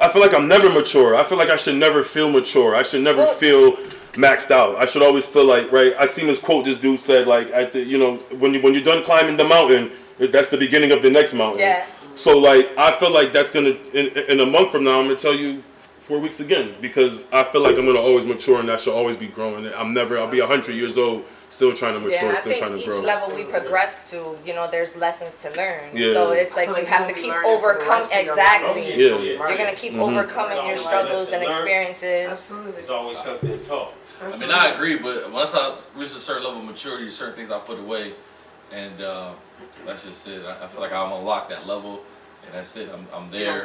[0.00, 1.14] I feel like I'm never mature.
[1.16, 2.74] I feel like I should never feel mature.
[2.74, 3.76] I should never Well- feel
[4.14, 4.76] maxed out.
[4.76, 5.94] I should always feel like right.
[5.98, 6.64] I seen this quote.
[6.64, 9.44] This dude said like at the you know when you when you're done climbing the
[9.44, 11.60] mountain, that's the beginning of the next mountain.
[11.60, 11.86] Yeah.
[12.14, 15.16] So like I feel like that's gonna in, in a month from now I'm gonna
[15.18, 15.62] tell you
[16.00, 19.16] four weeks again because I feel like I'm gonna always mature and I should always
[19.16, 19.70] be growing.
[19.74, 20.18] I'm never.
[20.18, 22.90] I'll be hundred years old still trying to mature, Yeah, I still trying think to
[22.90, 23.06] each grow.
[23.06, 25.90] level we progress to, you know, there's lessons to learn.
[25.94, 26.12] Yeah.
[26.12, 28.12] So it's I like you have to keep learning for overcome your life.
[28.12, 28.82] exactly.
[29.12, 29.48] Oh, Yeah.
[29.48, 30.00] You're gonna keep Mhm.
[30.00, 32.30] overcoming your struggles and experiences.
[32.32, 32.72] Absolutely.
[32.72, 33.94] There's always something taught.
[34.22, 37.50] I mean, I agree, but once I reach a certain level of maturity, certain things
[37.50, 38.14] I put away,
[38.72, 39.30] and uh,
[39.86, 40.42] that's just it.
[40.44, 42.02] I, I feel like I'm unlocked that level,
[42.44, 42.88] and that's it.
[42.92, 43.64] I'm, I'm there.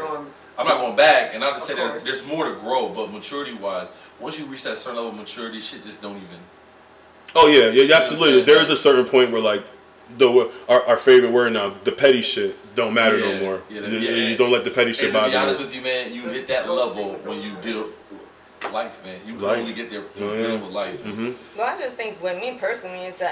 [0.56, 2.90] I'm not going back, and I not to say Of there's there's more to grow,
[2.90, 6.40] but maturity wise, once you reach that certain level of maturity, shit just don't even.
[7.36, 8.42] Oh yeah, yeah, absolutely.
[8.44, 9.64] There is a certain point where like
[10.18, 13.62] the our, our favorite word now, the petty shit don't matter Yeah, no more.
[13.70, 14.30] yeah, you, yeah.
[14.30, 15.66] you don't let the petty shit And to bother be honest you.
[15.66, 17.62] with you, man, you hit that level when you matter.
[17.62, 17.90] deal
[18.72, 19.20] life, man.
[19.26, 19.58] You can Life.
[19.60, 20.42] only get there Oh, yeah.
[20.42, 21.04] dealing with life.
[21.06, 21.14] man.
[21.16, 23.32] hmm Well, I just think with me personally, it's a,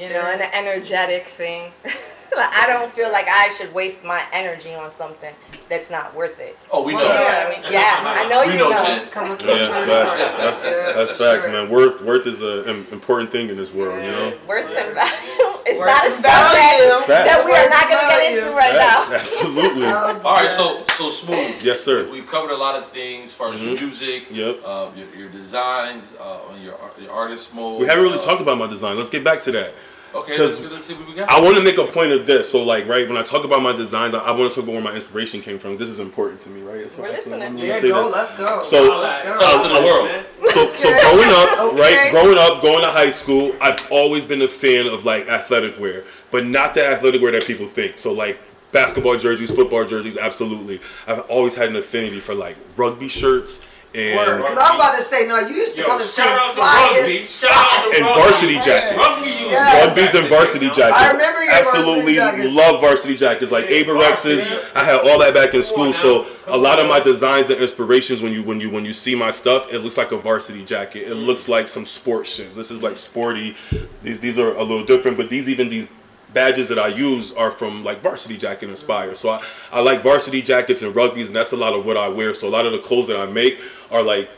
[0.00, 1.72] you know, an energetic thing.
[2.36, 5.34] like, I don't feel like I should waste my energy on something
[5.68, 6.66] that's not worth it.
[6.72, 7.00] Oh, we know.
[7.02, 7.44] You know yeah.
[7.48, 7.72] what I mean?
[7.72, 8.84] Yeah, I know We you know, know.
[8.84, 9.08] Jen.
[9.10, 10.20] Come with Yeah, that's the- facts.
[10.38, 11.52] That's, Yeah, that's for facts, sure.
[11.52, 11.70] man.
[11.70, 14.34] Worth worth is an important thing in this world, you know.
[14.48, 15.50] Worth and value.
[15.66, 16.90] It's Worth not a value.
[16.90, 19.16] subject that we are not going to get into right Facts, now.
[19.16, 19.86] absolutely.
[19.86, 21.62] Um, All right, so so smooth.
[21.62, 22.06] Yes, sir.
[22.10, 23.80] We've covered a lot of things as far as your Mhm.
[23.80, 24.60] music, Yep.
[24.64, 27.80] uh, your, your designs, uh, on your ar- your artist mode.
[27.80, 28.96] We haven't really uh, talked about my design.
[28.98, 29.72] Let's get back to that.
[30.14, 31.28] Okay, 'cause let's, let's see what we got.
[31.30, 32.50] I want to make a point of this.
[32.50, 34.72] So, like, right when I talk about my designs, I, I want to talk about
[34.74, 35.76] where my inspiration came from.
[35.76, 36.88] This is important to me, right?
[36.90, 37.42] So We're listening.
[37.42, 38.04] I'm There go.
[38.04, 38.14] this.
[38.14, 38.62] Let's go.
[38.62, 39.38] So- Let's go.
[39.40, 40.24] Tell it to the world.
[40.52, 41.80] so so growing up, Okay.
[41.80, 42.10] right?
[42.12, 46.04] Growing up, going to high school, I've always been a fan of like athletic wear,
[46.30, 47.98] but not the athletic wear that people think.
[47.98, 48.38] So like
[48.72, 50.80] basketball jerseys, football jerseys, absolutely.
[51.06, 55.26] I've always had an affinity for like rugby shirts and Because I'm about to say,
[55.28, 57.18] no, you used to Yo, come to shout school out to rugby.
[57.18, 58.20] Shout out to and rugby.
[58.22, 58.98] varsity jackets.
[58.98, 59.86] Rugby you Yeah.
[59.86, 60.98] Rugby's and varsity jackets.
[60.98, 63.52] I remember your Absolutely varsity love varsity jackets.
[63.52, 64.56] Like Yeah, Avirex's, varsity.
[64.74, 65.92] I had all that back in school.
[65.92, 69.14] So a lot of my designs and inspirations when you when you when you see
[69.14, 71.06] my stuff, it looks like a varsity jacket.
[71.08, 72.56] It looks like some sports shit.
[72.56, 73.54] This is like sporty.
[74.02, 75.86] These these are a little different, but these even these
[76.32, 79.16] badges that I use are from like varsity jacket inspired.
[79.16, 82.08] So I, I like varsity jackets and rugbies, and that's a lot of what I
[82.08, 82.34] wear.
[82.34, 83.60] So a lot of the clothes that I make
[83.94, 84.28] are like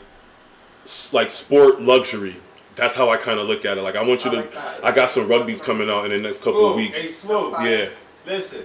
[1.11, 2.37] like sport luxury.
[2.75, 3.81] That's how I kind of look at it.
[3.81, 4.39] Like I want you I to.
[4.41, 4.83] like.
[4.83, 6.93] I got some rugbies coming out in the next couple of Smooth.
[6.93, 7.15] Hey, weeks.
[7.15, 7.53] smooth.
[7.61, 7.89] Yeah,
[8.25, 8.63] Listen,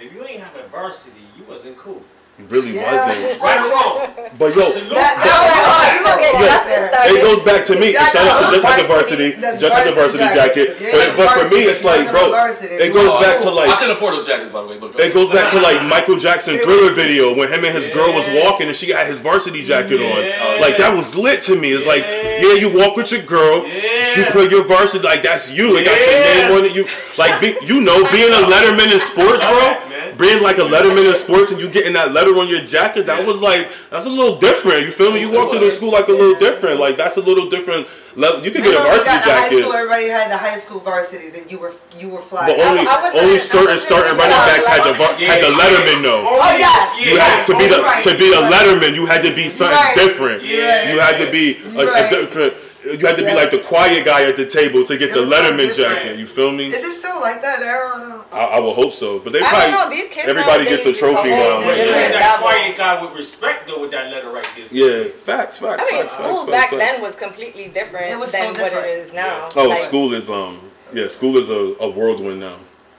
[0.00, 2.02] if you ain't have a varsity, you wasn't cool.
[2.42, 2.90] It really Yeah.
[2.90, 3.40] wasn't.
[3.42, 4.08] Right or wrong?
[4.38, 6.42] But yo, That, that was no, awesome.
[6.42, 6.88] justice There.
[6.88, 7.14] started.
[7.14, 7.92] it goes back to me.
[7.92, 10.66] Yeah, Shout out to just like the Varsity, varsity, just like the varsity varsity jacket.
[10.78, 10.92] jacket.
[10.92, 12.74] But, Yeah, but for me, it's like, bro, wasn't a varsity.
[12.82, 14.78] it goes back to oh, I like couldn't afford those jackets, by the way.
[14.78, 18.10] But It goes back to like Michael Jackson Thriller video when him and his girl
[18.12, 20.10] was walking and she got his varsity jacket Yeah.
[20.56, 20.60] on.
[20.60, 21.72] Like that was lit to me.
[21.72, 22.46] It's like, Yeah.
[22.48, 24.16] yeah, you walk with your girl, Yeah.
[24.16, 25.76] you put your varsity like that's you.
[25.76, 26.72] It got your name on it.
[26.74, 26.86] You
[27.18, 29.76] like be, you know being a letterman in sports, bro.
[30.18, 33.20] Being like a letterman in sports and you getting that letter on your jacket, that
[33.20, 33.26] Yeah.
[33.26, 34.82] was like that's a little different.
[34.86, 35.20] You feel me?
[35.20, 36.80] You It walk through the school like a little different.
[36.80, 37.86] Like that's a little different.
[38.14, 38.44] level.
[38.44, 39.62] You could get a Remember we varsity got the high jacket.
[39.62, 42.44] school, everybody had the high school varsities, and you were you were fly.
[42.46, 45.42] But only I wasn't- only I certain starting running backs had the var- Yeah, had
[45.42, 45.56] the yeah.
[45.60, 46.20] letterman though.
[46.28, 47.00] Oh, oh yes.
[47.06, 48.02] You had to be the Right.
[48.04, 48.94] to be a letterman.
[48.94, 49.94] You had to be something Right.
[49.96, 50.44] different.
[50.44, 50.92] Yeah.
[50.92, 52.52] You had to be a, a different.
[52.84, 55.20] You had to be like the quiet guy at the table to get It the
[55.20, 56.18] was so Letterman jacket.
[56.18, 56.66] You feel me?
[56.68, 57.66] Is it still like that now?
[57.94, 58.24] I don't know.
[58.32, 59.18] I, I will hope so.
[59.20, 59.96] But they I probably don't know.
[59.96, 61.58] These kids everybody gets a trophy now.
[61.60, 62.18] But Like, you different yeah.
[62.18, 64.66] that quiet guy with respect though with that letter right there.
[65.04, 65.86] yeah, facts, facts.
[65.88, 66.82] I mean, facts, school facts, back facts.
[66.82, 69.48] then was completely different It was so than what it is now.
[69.54, 70.60] Oh, Like, school is um
[70.92, 72.56] yeah, school is a, a whirlwind now.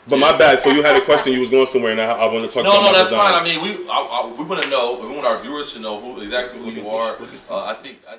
[0.08, 0.60] But my bad.
[0.60, 1.32] So you had a question.
[1.34, 3.12] You was going somewhere, and I, I want to talk No, about no, my that's
[3.12, 3.34] fine.
[3.34, 5.00] I mean, we I, I, we want to know.
[5.00, 7.16] We want our viewers to know who exactly who you are.
[7.50, 8.16] Uh, I think I,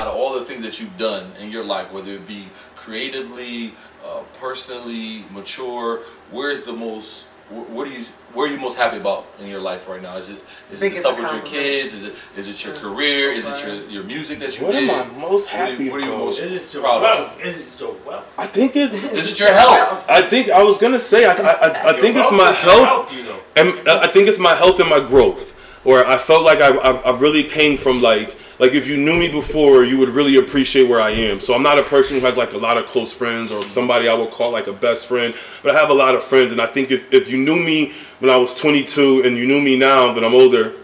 [0.00, 3.74] out of all the things that you've done in your life, whether it be creatively,
[4.06, 7.26] uh, personally, mature, where's the most?
[7.48, 8.04] Wh- What do you?
[8.34, 10.16] Where are you most happy about in your life right now?
[10.16, 10.38] Is it
[10.72, 11.94] is it the stuff with your kids?
[11.94, 13.40] Is it is it your That's career?
[13.40, 14.88] so Is it your your music that you What did?
[14.90, 16.24] am I most What are you- happy what are you about?
[16.24, 17.02] most- Is it your Proud of.
[17.02, 17.44] wealth?
[17.44, 18.34] Is it your wealth?
[18.38, 19.12] I think it's.
[19.12, 20.10] Is it your health?
[20.10, 21.26] I think I was gonna say.
[21.26, 23.12] I I, I, I think it's my is health.
[23.12, 23.38] You know.
[23.56, 25.52] and uh, I think it's my health and my growth.
[25.84, 29.18] Or I felt like I, I, I really came from like like if you knew
[29.18, 31.40] me before, you would really appreciate where I am.
[31.40, 34.08] So I'm not a person who has like a lot of close friends or somebody
[34.08, 36.52] I would call like a best friend, but I have a lot of friends.
[36.52, 39.60] And I think if, if you knew me when I was 22 and you knew
[39.60, 40.74] me now that I'm older,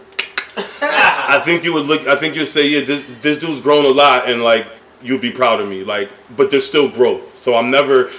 [0.57, 2.07] I think you would look.
[2.07, 4.67] I think you'd say, yeah, this, this dude's grown a lot, and like
[5.01, 5.83] you'd be proud of me.
[5.83, 7.35] Like, but there's still growth.
[7.35, 8.09] So I'm never.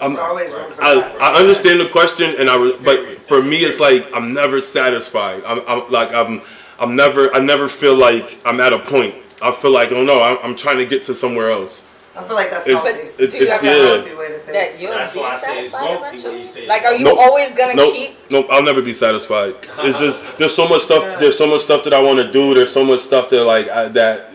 [0.00, 1.20] I'm, always I, that.
[1.20, 5.42] I understand the question, and I but for me, it's like I'm never satisfied.
[5.44, 6.42] I'm, I'm like I'm
[6.78, 9.14] I'm never I never feel like I'm at a point.
[9.42, 11.86] I feel like oh no, I'm, I'm trying to get to somewhere else.
[12.16, 13.08] I feel like that's It's healthy.
[13.18, 14.16] it's, Do you it's yeah.
[14.16, 14.46] way to think.
[14.52, 16.66] that you'll That's be why I say satisfied eventually.
[16.68, 17.18] Like, are you Nope.
[17.18, 18.30] always gonna Nope, keep?
[18.30, 18.46] nope.
[18.50, 19.56] I'll never be satisfied.
[19.80, 21.18] It's just there's so much stuff.
[21.18, 22.54] There's so much stuff that I want to do.
[22.54, 24.30] There's so much stuff that like I, that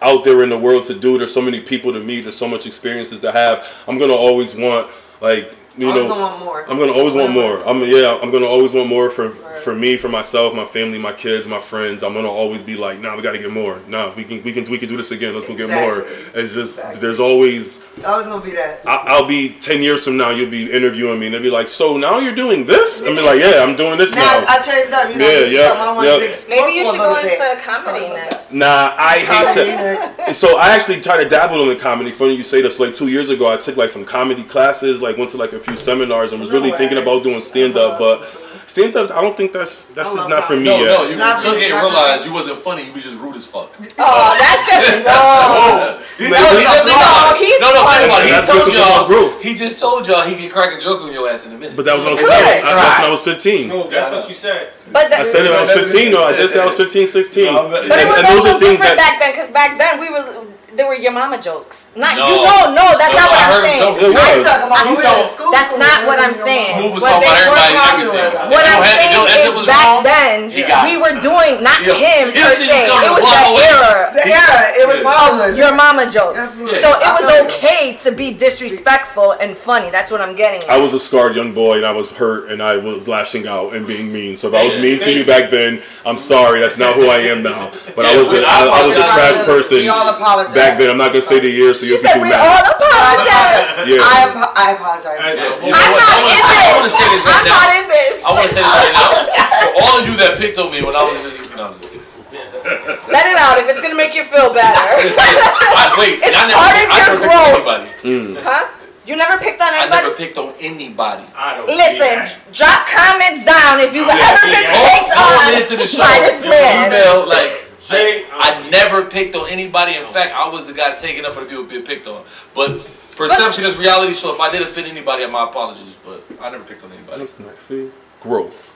[0.00, 1.18] out there in the world to do.
[1.18, 2.22] There's so many people to meet.
[2.22, 3.66] There's so much experiences to have.
[3.86, 4.90] I'm gonna always want
[5.20, 6.08] like you Always know.
[6.10, 6.68] gonna want more.
[6.70, 7.62] I'm gonna always want more.
[7.66, 8.18] I'm yeah.
[8.20, 9.58] I'm gonna always want more for Right.
[9.60, 12.02] for me, for myself, my family, my kids, my friends.
[12.02, 13.78] I'm gonna always be like, nah, we gotta get more.
[13.88, 15.34] Nah, we can we can we can do this again.
[15.34, 16.04] Let's go get more.
[16.34, 17.00] It's just Exactly.
[17.00, 17.84] there's always.
[18.04, 18.80] Always gonna be that.
[18.86, 20.30] I, I'll be ten years from now.
[20.30, 23.22] You'll be interviewing me, and they'll be like, "So now you're doing this?" I'll be
[23.22, 25.08] like, "Yeah, I'm doing this Now now." I changed up.
[25.10, 26.32] You know, Yeah, yeah, something I wanted yeah.
[26.34, 27.32] to Maybe you should go little bit.
[27.40, 28.52] into comedy Something next.
[28.52, 30.34] Nah, I hate Comedy to.
[30.34, 32.10] So I actually tried to dabble in the comedy.
[32.12, 32.80] Funny you say this.
[32.80, 35.00] Like two years ago, I took like some comedy classes.
[35.02, 37.76] Like went to like a few seminars and was really No thinking about doing stand
[37.76, 37.98] up.
[37.98, 38.24] But
[38.66, 40.86] stand up, I don't think that's that's I just love not for me No, yet.
[40.98, 42.84] no, you Not took me, it and not realized you wasn't funny.
[42.86, 43.70] You was just rude as fuck.
[43.98, 46.00] Oh, that's just wrong.
[46.20, 48.28] He, no, he- he, no, no, he's no, no, think about it.
[48.28, 49.06] He told y'all.
[49.06, 49.42] growth.
[49.42, 51.74] He just told y'all he can crack a joke on your ass in a minute.
[51.76, 52.30] But that was when I was, Good.
[52.30, 53.68] I, that's when I was 15.
[53.68, 54.72] No, that's what you said.
[54.92, 56.12] But the, I said it when I was 15.
[56.12, 57.54] No, I did say I was 15, 16.
[57.54, 60.10] But- But it And- was those also things different back then, because back then we
[60.10, 60.46] was
[60.76, 61.89] there were your mama jokes.
[61.96, 62.22] Not No.
[62.30, 63.82] you know, no, that's No, not what I I'm heard him saying.
[63.82, 63.98] joking.
[63.98, 64.46] It I'm was.
[64.46, 66.62] talking about You who told- school That's school not what I'm saying.
[66.70, 68.14] Smooth was But talking they about were everybody and popular.
[68.14, 68.50] everything.
[68.50, 70.02] What You I'm know, Ed- you know, saying Ed is was back wrong.
[70.06, 71.00] then He got we it.
[71.02, 71.94] were doing not Yeah.
[71.98, 72.86] him He per didn't se.
[72.86, 73.66] you coming It a was block the away.
[73.74, 74.10] era.
[74.14, 75.10] The era, it was Yeah.
[75.10, 75.46] popular.
[75.50, 76.38] Oh, your mama jokes.
[76.38, 76.78] Absolutely.
[76.82, 77.50] So it I was feel you.
[77.50, 79.90] okay to be disrespectful and funny.
[79.90, 80.70] That's what I'm getting at.
[80.70, 83.72] I was a scarred young boy and I was hurt and I was lashing out
[83.74, 84.36] and being mean.
[84.38, 84.80] So if I was Yeah.
[84.80, 86.60] mean to you back then, I'm sorry.
[86.60, 87.70] That's not who I am now.
[87.96, 90.54] But I was a, I, I was a I trash person We all apologize.
[90.54, 90.88] back then.
[90.88, 93.66] I'm not gonna say the year so She you said can we do all apologize.
[93.88, 94.04] Yeah.
[94.04, 95.16] I, apo- I apologize.
[95.16, 96.04] I, you know, I'm what?
[96.04, 96.76] not I wanna in say- I this.
[96.76, 97.56] wanna say this right I'm now.
[97.56, 98.14] not in this.
[98.20, 99.08] I want to say this right now.
[99.64, 101.88] For all of you that picked on me when I was just, no, I'm just
[101.96, 102.04] kidding.
[103.10, 104.76] Let it out if it's gonna make you feel better.
[104.76, 107.56] I, wait, It's I never, part of I your never growth.
[107.56, 107.88] picked on anybody.
[108.04, 108.36] Hmm.
[108.44, 108.64] huh?
[109.08, 109.96] You never picked on anybody.
[109.96, 111.24] I never picked on anybody.
[111.34, 114.86] I don't Listen, see drop comments down if you've Yeah, ever yeah, been yeah.
[114.92, 116.92] picked Going on into the show, by this man.
[116.92, 117.69] email like.
[117.90, 119.94] Jay, I never picked on anybody.
[119.94, 122.22] In fact, I was the guy taking up for the people being picked on.
[122.54, 122.78] But
[123.16, 124.14] perception is reality.
[124.14, 125.98] So if I did offend anybody, my apologies.
[126.04, 127.18] But I never picked on anybody.
[127.18, 127.60] That's nice.
[127.60, 128.74] See, growth.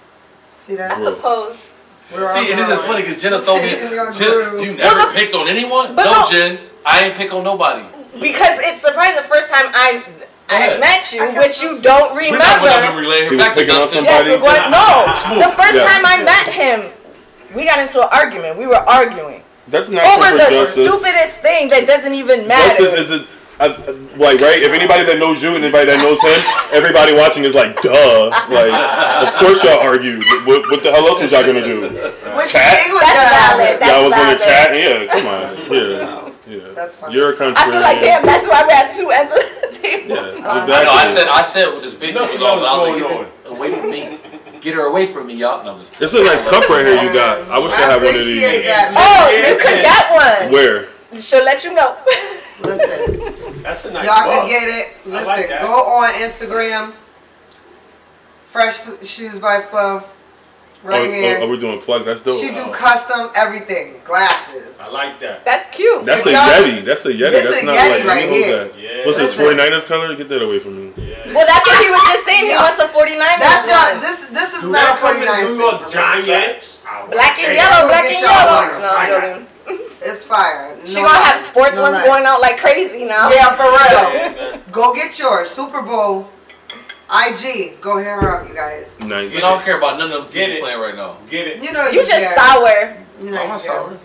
[0.54, 0.96] See I that?
[0.96, 1.16] Growth.
[1.16, 1.70] suppose.
[2.12, 2.88] We're See, all and this is grown.
[2.90, 4.62] funny because Jenna told me, We are Jen, grown.
[4.64, 5.94] you never Well, the- picked on anyone.
[5.96, 6.26] but No, no.
[6.30, 7.86] Jen, I ain't pick on nobody.
[8.20, 10.04] Because it's surprising the first time I
[10.48, 10.80] I ahead.
[10.80, 13.00] met you, I got which you don't We're not going down remember.
[13.00, 13.22] memory lane.
[13.22, 14.04] He Here, was back to picking on Dustin.
[14.04, 14.28] somebody?
[14.28, 14.70] Yes, we're going.
[14.70, 15.40] No, Smooth.
[15.40, 15.88] the first Yeah.
[15.88, 16.78] time I met him,
[17.54, 18.58] we got into an argument.
[18.58, 20.72] We were arguing That's not over for the justice.
[20.84, 22.82] stupidest thing that doesn't even matter.
[22.82, 23.26] Justice is a,
[23.60, 23.70] uh,
[24.18, 24.58] like right.
[24.62, 26.34] If anybody that knows you and anybody that knows him,
[26.74, 28.30] everybody watching is like, duh.
[28.50, 28.74] Like,
[29.30, 30.24] of course y'all argued.
[30.42, 31.86] What, what the hell else was y'all gonna do?
[32.34, 32.82] Which Chat?
[32.82, 33.78] he was That's gonna valid.
[33.78, 34.38] That's y'all was valid.
[34.38, 34.74] gonna chat?
[34.74, 35.40] Yeah, come on.
[35.70, 36.74] Yeah, yeah.
[36.74, 37.12] That's fine.
[37.14, 37.54] You're a country.
[37.62, 38.26] I feel like damn.
[38.26, 40.18] That's why we had two ends of the table.
[40.18, 40.84] Yeah, I exactly.
[40.90, 40.98] know.
[40.98, 43.30] I said, I said, with the space Nothing was off, but I was else like,
[43.46, 44.18] going away from me.
[44.64, 45.62] Get her away from me, y'all.
[45.62, 47.50] No, I'm just It's a nice cup right here you got.
[47.50, 48.40] I wish I, I had one of these.
[48.64, 48.94] that.
[48.96, 49.52] Oh, man.
[49.52, 50.52] you could get one.
[50.54, 51.20] Where?
[51.20, 51.98] She'll let you know.
[52.62, 54.48] Listen, That's a nice y'all mug.
[54.48, 54.96] can get it.
[55.04, 56.92] Listen, like go on Instagram.
[58.46, 60.02] Fresh Shoes by Flo.
[60.84, 61.38] Right oh, here.
[61.40, 62.04] oh, oh, we're doing plugs.
[62.04, 62.38] That's dope.
[62.38, 62.70] she do oh.
[62.70, 64.04] custom everything.
[64.04, 64.78] Glasses.
[64.78, 65.42] I like that.
[65.42, 66.04] That's cute.
[66.04, 66.84] That's a Y'all- Yeti.
[66.84, 67.32] That's a Yeti.
[67.32, 68.68] This That's a not Yeti like right here.
[68.68, 68.78] that.
[68.78, 69.06] Yeah.
[69.08, 69.56] What's this Listen.
[69.56, 70.14] 49ers color?
[70.14, 70.92] Get that away from me.
[71.00, 71.32] Yeah.
[71.32, 72.44] well, that's what he was just saying.
[72.44, 73.96] He wants a 49 That's y'all.
[74.00, 76.84] This this is Do not a that come 49 New York Giants?
[77.10, 78.60] Black and yellow, black and yellow.
[78.76, 79.46] No, I'm joking.
[80.04, 80.76] It's fire.
[80.84, 81.32] She gonna lie.
[81.32, 82.04] have sports No ones lie.
[82.04, 83.30] going out like crazy now.
[83.32, 83.72] Yeah, for real.
[84.12, 84.60] Yeah, man.
[84.70, 85.48] Go get yours.
[85.48, 86.28] Super Bowl.
[87.14, 87.80] IG.
[87.80, 88.98] Go hit her up, you guys.
[89.00, 89.32] Nice.
[89.32, 90.60] You I don't care about none of them Get teams it.
[90.60, 91.16] playing right now.
[91.30, 91.62] Get it.
[91.62, 92.34] You know You just care.
[92.36, 92.96] sour.
[93.22, 93.58] You know I'm not care.
[93.58, 93.98] sour.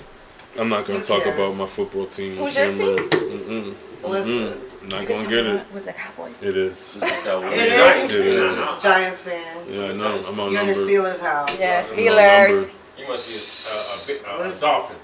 [0.60, 1.34] I'm not gonna You talk care.
[1.34, 2.36] about my football team.
[2.38, 2.98] Who's your team?
[2.98, 3.74] Mm-mm.
[4.04, 4.62] Listen.
[4.82, 5.74] I'm not You gonna get me it.
[5.74, 6.42] Was the Cowboys?
[6.44, 6.98] It is.
[6.98, 8.10] It Nice.
[8.10, 8.16] is.
[8.16, 8.82] It is.
[8.84, 9.58] Giants fan.
[9.70, 10.24] Yeah, I know.
[10.28, 10.74] I'm on You're in the.
[10.74, 11.60] Steelers house.
[11.60, 12.70] Yeah, I'm Steelers.
[12.98, 13.36] You must be
[13.70, 14.62] a, a, a, big- a, a Listen.
[14.62, 14.96] dolphin.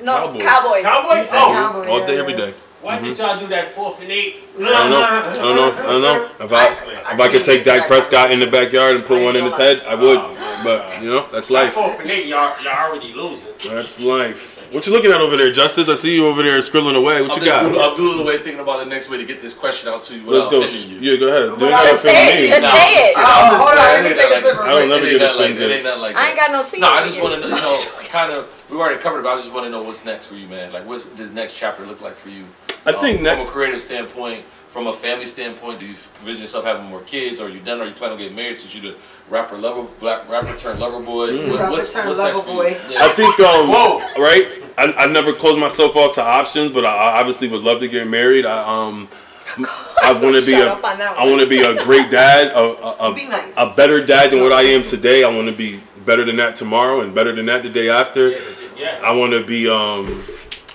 [0.00, 0.42] No, Cowboys.
[0.42, 0.82] Cowboys.
[0.84, 1.28] Cowboys?
[1.32, 1.88] Oh, Cowboys.
[1.88, 2.38] All day, every day.
[2.40, 2.46] yeah.
[2.46, 2.54] day.
[2.80, 4.36] Why did y'all do that fourth and eight?
[4.56, 5.02] I don't know.
[5.02, 5.72] I don't know.
[5.78, 6.44] I don't know.
[6.44, 9.44] If I if I could take Dak Prescott in the backyard and put one in
[9.44, 10.18] his head, I would.
[10.64, 11.72] But you know, that's life.
[11.72, 13.48] fourth and eight, y'all, y'all already losing.
[13.68, 14.57] That's life.
[14.72, 15.88] What you looking at over there, Justice?
[15.88, 17.22] I see you over there scribbling away.
[17.22, 17.90] What I'm you just doing- got?
[17.92, 20.18] I'm doing the way thinking about the next way to get this question out to
[20.18, 20.60] you Let's go.
[20.60, 21.00] you.
[21.00, 21.58] Yeah, go ahead.
[21.58, 22.40] Do it Just not say it.
[22.42, 22.46] me.
[22.48, 23.14] Just Nah, say it.
[23.16, 23.84] I'm Oh, just hold on.
[23.94, 24.88] Let me take a sip I don't quick.
[24.88, 25.62] never get like offended.
[25.70, 26.48] It ain't nothing like I ain't that.
[26.50, 26.80] got no team.
[26.82, 27.76] No, I just want to, you know,
[28.08, 28.66] kind of.
[28.70, 30.70] We already covered it, but I just want to know what's next for you, man.
[30.70, 32.44] Like, what's this next chapter look like for you?
[32.84, 36.64] I think um, from a creative standpoint, from a family standpoint, do you envision yourself
[36.64, 37.40] having more kids?
[37.40, 37.80] Or are you done?
[37.80, 38.96] Or you planning on getting married since you the
[39.30, 41.48] rapper lover, black rapper turned lover boy?
[41.50, 42.68] What- Rapper what's turned what's lover next for boy.
[42.92, 42.98] you?
[42.98, 43.98] I think, um, Whoa.
[44.22, 44.46] right?
[44.76, 47.88] I, I never closed myself off to options, but I, I obviously would love to
[47.88, 48.46] get married.
[48.46, 49.08] I um,
[50.02, 51.30] I want to be Shut a, up on that I one.
[51.30, 52.58] want to be a great dad, a,
[53.04, 53.54] a, a, Be nice.
[53.56, 55.24] a better dad than what I am today.
[55.24, 58.30] I want to be better than that tomorrow, and better than that the day after.
[58.76, 59.00] Yeah.
[59.02, 60.22] I want to be um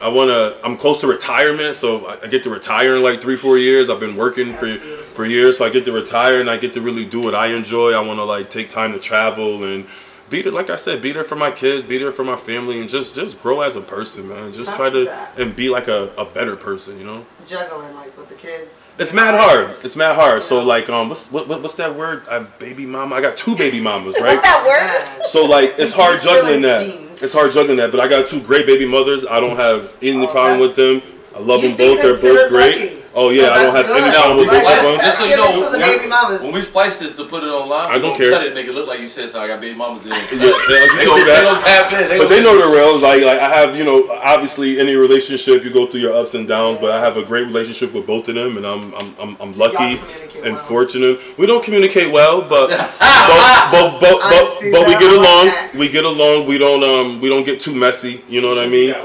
[0.04, 3.22] I want to I'm close to retirement so I I get to retire in like
[3.22, 3.90] 3 4 years.
[3.90, 4.68] I've been working for
[5.16, 7.48] for years so I get to retire and I get to really do what I
[7.48, 7.94] enjoy.
[7.94, 9.86] I want to like take time to travel and
[10.30, 12.80] be there like I said be there for my kids, be there for my family
[12.82, 14.52] and just just grow as a person, man.
[14.52, 15.38] Just How try to that?
[15.38, 17.26] and be like a, a better person, you know?
[17.46, 18.90] Juggling like with the kids.
[18.98, 19.66] It's mad hard.
[19.86, 20.42] It's mad hard.
[20.42, 22.24] So like um what's what, what- what's that word?
[22.28, 23.16] Uh, baby mama.
[23.16, 24.36] I got two baby mamas, right?
[24.38, 25.26] What's that word?
[25.28, 26.80] So like it's hard juggling that.
[26.88, 27.13] beans.
[27.24, 27.92] It's hard juggling that.
[27.92, 29.26] But I got two great baby mothers.
[29.26, 31.02] I don't have any Oh, problem with them.
[31.36, 32.02] I love them both.
[32.02, 32.78] They're both great.
[32.78, 33.03] lucky.
[33.16, 34.14] Oh yeah, So I don't have that's any good.
[34.18, 35.04] problem with Now, both we.
[35.06, 36.42] Just so you Give it know, the when- baby mamas.
[36.42, 38.32] When we splice this to put it online, I don't care.
[38.32, 39.40] cut it and make it look like you said so.
[39.40, 40.12] I got baby mamas in.
[40.12, 42.10] Yeah, yeah, you They can gonna, do they tap in.
[42.10, 43.04] They But they know the rails.
[43.04, 46.48] Like, like I have, you know, obviously any relationship you go through your ups and
[46.48, 46.80] downs.
[46.82, 49.54] But I have a great relationship with both of them, and I'm I'm I'm, I'm
[49.60, 50.00] lucky
[50.44, 50.66] and well.
[50.66, 51.20] fortunate.
[51.38, 55.46] We don't communicate well, but but but but, but, but we get along.
[55.54, 55.72] that.
[55.78, 56.48] We get along.
[56.48, 58.24] We don't um we don't get too messy.
[58.28, 58.96] You know what I mean?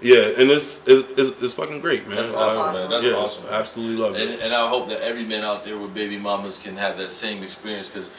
[0.00, 2.16] Yeah, and it's it's, it's, it's fucking great, man.
[2.16, 2.90] That's I- awesome, man.
[2.90, 3.44] That's yeah, awesome.
[3.50, 4.20] Absolutely love it.
[4.30, 7.10] And, and I hope that every man out there with baby mamas can have that
[7.10, 8.12] same experience because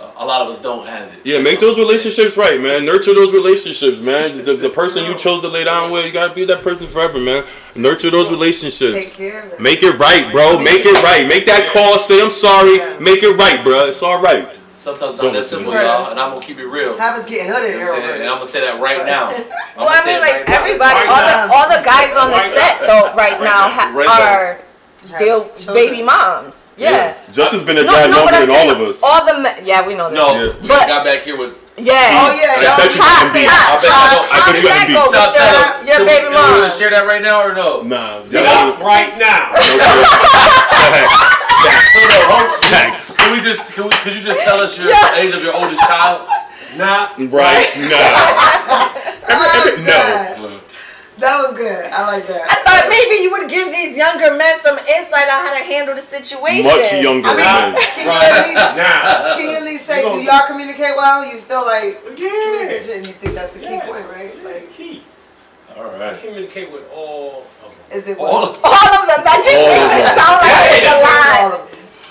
[0.00, 1.20] uh, a lot of us don't have it.
[1.24, 2.84] Yeah, make those relationships right, man.
[2.84, 4.44] Nurture those relationships, man.
[4.44, 7.18] The, the person you chose to lay down with, you gotta be that person forever,
[7.18, 7.44] man.
[7.74, 9.14] Nurture those Take relationships.
[9.14, 9.60] care of it.
[9.60, 10.58] Make it right, bro.
[10.58, 11.26] Make it right.
[11.26, 11.98] Make that call.
[11.98, 12.76] Say I'm sorry.
[12.76, 12.98] Yeah.
[12.98, 13.86] Make it right, bro.
[13.86, 14.58] It's all right.
[14.76, 16.10] Sometimes Don't not that simple, y'all.
[16.10, 16.98] And I'm gonna keep it real.
[16.98, 18.10] Have us getting hooded You know what I'm?
[18.20, 19.30] And I'm gonna say that right now.
[19.30, 19.44] I'm
[19.76, 21.46] Well, I mean, like right everybody, Right all now.
[21.46, 22.86] the all the guys on the Right set now.
[22.86, 23.94] though right now now.
[23.94, 24.34] Right now.
[24.34, 24.58] are
[25.18, 25.40] their
[25.74, 26.56] baby moms.
[26.76, 27.14] Yeah.
[27.30, 29.00] Justice been a No, dad no, longer but I'm than all of us.
[29.02, 30.14] All the men, yeah, we know that.
[30.14, 30.52] No, Yeah.
[30.60, 31.54] we But- got back here with.
[31.76, 31.92] Yeah.
[31.94, 34.34] Oh yeah, I y'all bet you try can to I bet you try- don't- I
[34.46, 34.94] bet you can beat.
[34.94, 35.86] with Tell, tell your, us.
[35.86, 36.70] your baby can mom?
[36.78, 37.82] share that right now or no?
[37.82, 39.54] Nah, Stop right now.
[41.68, 43.14] Hold on, hold- Facts.
[43.14, 43.60] Can we just?
[43.72, 43.90] Can we?
[43.90, 45.16] Could you just tell us your Yeah.
[45.16, 46.28] age of your oldest child?
[46.76, 47.10] Nah.
[47.18, 47.68] Right?
[47.78, 48.90] Nah.
[49.28, 50.44] I'm No.
[50.44, 50.60] Um,
[51.18, 51.86] that was good.
[51.86, 52.42] I like that.
[52.50, 55.94] I thought maybe you would give these younger men some insight on how to handle
[55.94, 56.66] the situation.
[56.66, 57.72] Much younger I than.
[57.74, 59.36] mean, can you at least, Nah.
[59.38, 61.24] can you at least say, do y'all communicate well?
[61.24, 62.28] You feel like Yeah.
[62.28, 63.86] communication, you think that's the key Yes.
[63.86, 64.44] point, right?
[64.44, 65.02] Like, Key.
[65.76, 66.02] All right.
[66.02, 67.63] I communicate with all of them.
[67.92, 68.48] Is it All what?
[68.50, 69.20] of All of them.
[69.24, 70.16] That just All of makes it them.
[70.18, 71.62] sound like it's a All of them.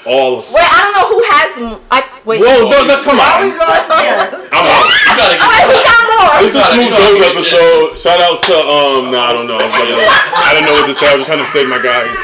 [0.04, 0.52] All of.
[0.52, 1.50] Wait, I don't know who has.
[1.60, 2.40] m- I wait.
[2.44, 3.60] Whoa, no, no, come Why we on.
[3.60, 4.20] going here?
[4.52, 4.88] I'm out.
[4.92, 5.88] You gotta All right, who get.
[5.88, 6.34] got more?
[6.44, 7.96] It's the gotta- Smoov you Jones get episode.
[8.00, 9.12] Shout outs to um.
[9.16, 9.56] Nah, I don't know.
[9.56, 11.08] I, was about to- I didn't know what to say.
[11.08, 12.18] I was just trying to save my guys.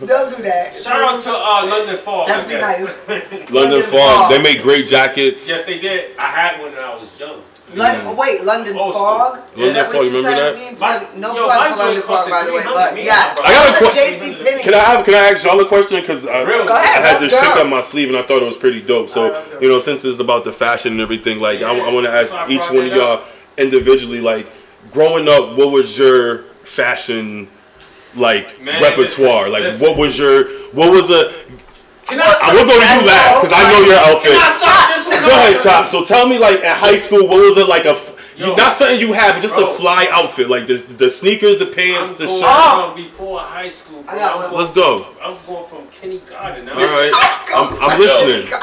[0.00, 0.72] Don't do that.
[0.74, 2.28] Shout out to uh, London Fog.
[2.28, 3.08] That's I be guess.
[3.08, 4.28] London London Fog.
[4.28, 4.30] Fog.
[4.32, 5.48] They make great jackets.
[5.48, 6.16] yes, they did.
[6.18, 7.40] I had one when I was young.
[7.76, 9.36] London, wait, London Old Fog?
[9.36, 9.44] school.
[9.44, 10.54] Is London that what Fog, you remember that?
[10.56, 13.04] Me and My- plug- no yo, plug for London Fog, by the way, but me.
[13.04, 13.38] yes.
[13.44, 14.02] I got a question.
[14.04, 14.62] JC Penney.
[14.62, 15.04] Can I have?
[15.04, 16.00] Can I ask y'all a question?
[16.00, 16.68] Because I, Real.
[16.70, 17.40] I had this go.
[17.40, 19.08] chick on my sleeve and I thought it was pretty dope.
[19.08, 21.92] So Alright, you know, since it's about the fashion and everything, like I, Yeah.
[21.92, 23.22] want to ask So each one of y'all
[23.58, 24.46] individually, like
[24.92, 27.48] growing up, what was your fashion
[28.16, 29.48] like Man, repertoire?
[29.48, 29.88] listen, like listen.
[29.88, 31.32] what was your what was a?
[32.06, 32.52] Can I I start?
[32.54, 35.20] will go to you last because I know your Can I start this one?
[35.22, 35.88] Go ahead, Chop.
[35.88, 37.90] So tell me, like at high school, what was it like a?
[37.96, 38.56] f- Yo.
[38.56, 42.12] not something you had, but just a fly outfit, like this, the sneakers, the pants,
[42.12, 42.96] I'm the going shirt.
[42.96, 44.02] before high school.
[44.02, 44.12] Bro.
[44.12, 44.60] I got one.
[44.60, 45.06] Let's go.
[45.22, 46.68] I'm going from Kenny Garden.
[46.68, 47.12] All right,
[47.54, 48.52] I'm, I'm listening.
[48.52, 48.60] And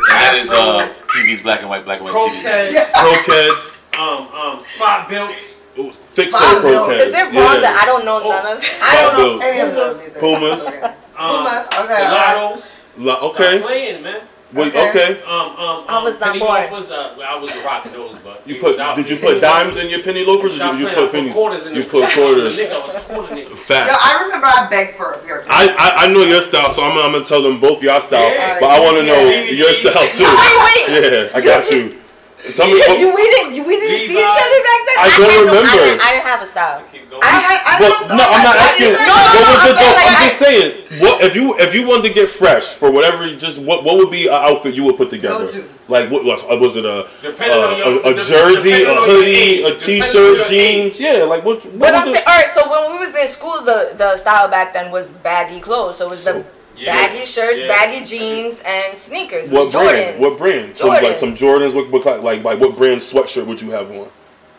[0.10, 2.42] that is uh, TV's black and white, black and white TV.
[2.42, 5.60] Croquet, Pro-Keds, um, um, spot belts.
[6.08, 6.90] fix Five so pro mil.
[6.90, 8.80] Is it wrong that I don't know none of this?
[8.82, 9.44] I don't know Pumas.
[9.46, 10.18] any of those either.
[10.18, 10.66] Pumas.
[10.66, 10.82] Okay.
[10.82, 12.76] Um, Puma, okay, alright.
[12.98, 13.04] Gelatos.
[13.04, 14.20] La- Stop okay, playing, man.
[14.52, 14.90] Wait, Okay.
[14.90, 15.22] okay.
[15.22, 16.60] Um, um, I um, was not penny born.
[16.60, 18.76] loafers, uh, well, I was rocking those, but You put?
[18.96, 20.52] Did you put dimes in your penny loafers?
[20.52, 21.32] Or Stop you, you put I put pennies?
[21.32, 22.56] quarters in You put quarters.
[22.56, 23.48] Nigga, I was a quarter nigga.
[23.48, 26.70] Yo, I remember I begged for a pair of I, I I know your style,
[26.70, 28.60] so I'm, I'm gonna tell them both your style, Yeah.
[28.60, 29.56] but I want to know Yeah.
[29.56, 30.24] your style too.
[30.28, 31.12] Wait, wait.
[31.12, 31.98] Yeah, I got you.
[32.42, 32.74] Tell me.
[32.74, 34.96] Because you we didn't you, we didn't see each other back then.
[34.98, 35.78] I don't had no- I remember.
[35.78, 36.82] didn't, I didn't have a style.
[37.22, 38.92] I had, I But don't feel no, I'm not asking.
[38.92, 39.78] No, no, what no, was I'm it though?
[39.78, 40.70] saying, like, I'm I- just saying.
[41.00, 43.30] What if you if you wanted to get fresh for whatever?
[43.36, 45.46] Just what what would be an outfit you would put together?
[45.46, 45.68] Go to.
[45.88, 48.88] Like what was, uh, it a Depending on your- a, a, a jersey, a depending
[48.88, 49.60] on your hoodie, age.
[49.60, 51.00] a Depending on t-shirt, your jeans?
[51.00, 51.64] Yeah, like what?
[51.66, 52.14] what But was I'm it?
[52.16, 52.48] saying, all right.
[52.48, 55.98] So when we was in school, the the style back then was baggy clothes.
[55.98, 56.44] So it was the
[56.82, 56.94] Yeah.
[56.96, 57.68] baggy shirts, Yeah.
[57.68, 59.48] baggy jeans, and sneakers.
[59.50, 60.16] What brand?
[60.16, 60.18] Jordans.
[60.18, 60.76] What brand?
[60.76, 61.74] Some like some Jordans.
[61.74, 64.08] What, what kind- like like what brand sweatshirt would you have on?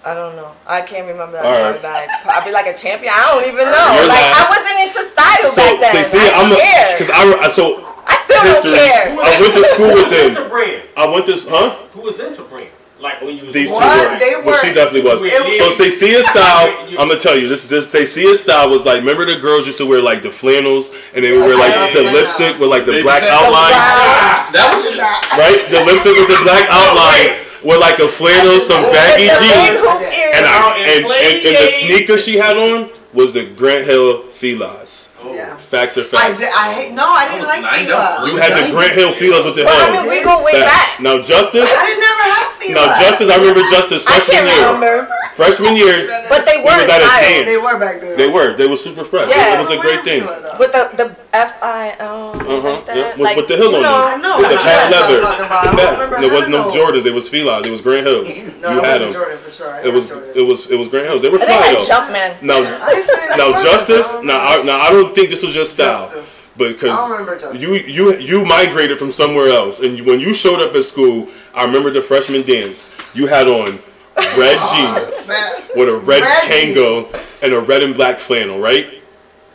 [0.06, 0.52] I don't know.
[0.68, 1.82] I can't remember that All all right.
[1.82, 2.10] back.
[2.28, 3.14] I'd be like a champion.
[3.16, 3.88] I don't even know.
[3.96, 4.36] You're like last.
[4.36, 5.96] I wasn't into style So back then.
[5.96, 6.92] they see, I I'm didn't care.
[6.98, 7.64] because I, I so
[8.04, 8.72] I still history.
[8.72, 9.16] don't care.
[9.16, 10.20] I went to school with them.
[10.20, 10.50] Who was into them.
[10.50, 10.82] brand?
[10.98, 11.70] I went to huh?
[11.96, 12.68] Who was into brand?
[13.04, 14.18] Like when you was These two were.
[14.18, 15.22] They Well, she definitely was.
[15.22, 19.00] It was- So Stacey's style, I'm gonna tell you, this this Stacey's style was like,
[19.04, 22.04] remember the girls used to wear like the flannels and they would wear like the
[22.04, 23.76] lipstick with like the black outline,
[24.56, 24.96] That was
[25.36, 25.68] right?
[25.70, 29.68] The lipstick with the black outline with like a flannel, some baggy With the big
[29.68, 29.80] jeans,
[30.36, 34.24] and, I, and, and and, and the sneaker she had on was the Grant Hill
[35.24, 35.36] Filas.
[35.36, 35.56] Yeah.
[35.58, 36.40] Facts are I, facts.
[36.44, 37.98] did, I hate, no, I didn't was like nine, Fila.
[37.98, 40.54] that You had the Grant Hill Filas with the Well, I mean, we go way
[40.60, 40.70] Facts.
[40.70, 40.90] back.
[41.00, 42.76] Now Justice, I didn't never have Fila.
[42.76, 44.68] now Justice, I remember Justice I freshman can't year.
[44.68, 44.96] remember,
[45.34, 45.96] Freshman year,
[46.30, 47.48] but they He were was at a dance.
[47.48, 48.14] They were back then.
[48.20, 48.54] They were.
[48.54, 49.30] They were super fresh.
[49.32, 49.56] Yeah.
[49.56, 50.22] It was a great thing.
[50.60, 52.82] With the the F I L Uh-huh.
[52.88, 52.88] like.
[52.88, 54.38] With, like with the hill on know, I know.
[54.40, 55.16] With the I patent leather.
[55.18, 55.52] I'm talking about.
[55.52, 55.92] I don't Facts.
[55.94, 56.72] remember And there was no.
[56.72, 57.06] Jordans.
[57.06, 57.66] It was Filas.
[57.66, 58.38] It was Grant Hills.
[58.64, 59.14] No, you it had wasn't them.
[59.14, 59.74] Jordan for sure.
[59.74, 60.06] I It was.
[60.06, 60.36] got Jordans.
[60.36, 60.72] It was.
[60.72, 61.22] It was Grant Hills.
[61.22, 61.82] They were they fly had though.
[61.82, 62.42] Jumpman.
[62.42, 64.14] Now, I now it Justice.
[64.16, 66.52] I Now, I, now I don't think this was your style, Justice.
[66.56, 70.62] I because remember you you you migrated from somewhere else, and you, when you showed
[70.62, 72.94] up at school, I remember the freshman dance.
[73.16, 73.80] You had on
[74.16, 79.02] red jeans Man, with a red, Red Kango and a red and black flannel, right?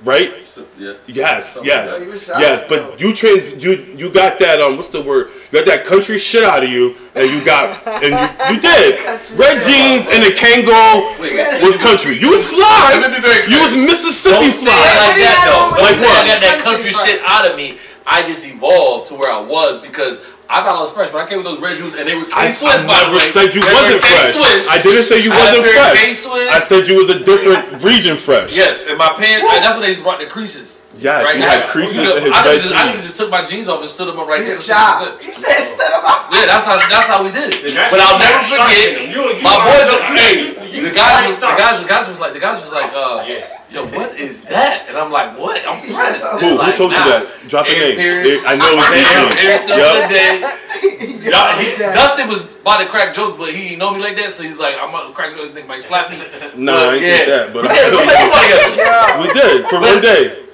[0.05, 0.47] Right?
[0.79, 0.95] Yeah.
[1.07, 2.39] Yes, yes, You were shy.
[2.41, 2.63] yes.
[2.69, 5.31] But you trans, you you got that um, what's the word?
[5.51, 8.95] You got that country shit out of you, and you got and you, you did
[9.35, 11.35] red jeans and a Kango Wait,
[11.67, 12.15] was country.
[12.17, 12.95] You was fly.
[13.03, 14.71] Let me be very You was Mississippi Don't fly.
[14.71, 15.39] like What that
[15.75, 15.83] though.
[15.83, 16.25] Like say what?
[16.25, 17.79] I got that Country country shit out of me.
[18.07, 21.29] I just evolved to where I was because I thought I was fresh, but I
[21.29, 22.81] came with those red shoes and they were K I, Swiss.
[22.81, 23.29] I by the never way.
[23.37, 24.33] said you They wasn't fresh.
[24.33, 24.65] K-Swiss.
[24.73, 25.97] I didn't say you I wasn't fresh.
[26.01, 26.49] K-Swiss.
[26.49, 28.49] I said you was a different region fresh.
[28.57, 29.45] Yes, and my pants.
[29.45, 30.81] and that's when they just brought the creases.
[30.97, 31.53] Yes, he now.
[31.53, 33.69] had creases You know, in his I red could've just, I just took my jeans
[33.69, 34.57] off and stood them up right You there.
[34.57, 35.21] shot.
[35.21, 36.27] He said, stood him up.
[36.33, 37.61] Yeah, that's how that's how we did it.
[37.93, 39.05] But I'll never forget.
[39.05, 40.17] You- you my boys, something.
[40.17, 42.93] hey, You the guys, was, the guys, the guys was like, the guys was like,
[42.97, 43.58] uh, Yeah.
[43.71, 44.87] Yo, what is that?
[44.89, 45.61] And I'm like, what?
[45.67, 46.21] I'm fresh.
[46.23, 46.37] Who?
[46.39, 47.27] it's Who like, told you that?
[47.49, 47.97] Drop the name.
[47.97, 48.43] Pierce.
[48.47, 49.39] I know his Aaron name.
[49.39, 50.09] Pierce still Yup.
[50.09, 51.29] to the.
[51.31, 51.93] Y'all, he, Yeah.
[51.93, 54.59] Dustin was about to crack joke, but he didn't know me like that, so he's
[54.59, 55.53] like, I'm gonna crack jokes.
[55.55, 56.17] Think might slap me.
[56.57, 58.77] Nah, But, I ain't think that, but we I- played, we played football together.
[58.77, 59.21] Yeah.
[59.21, 60.45] We did for one day.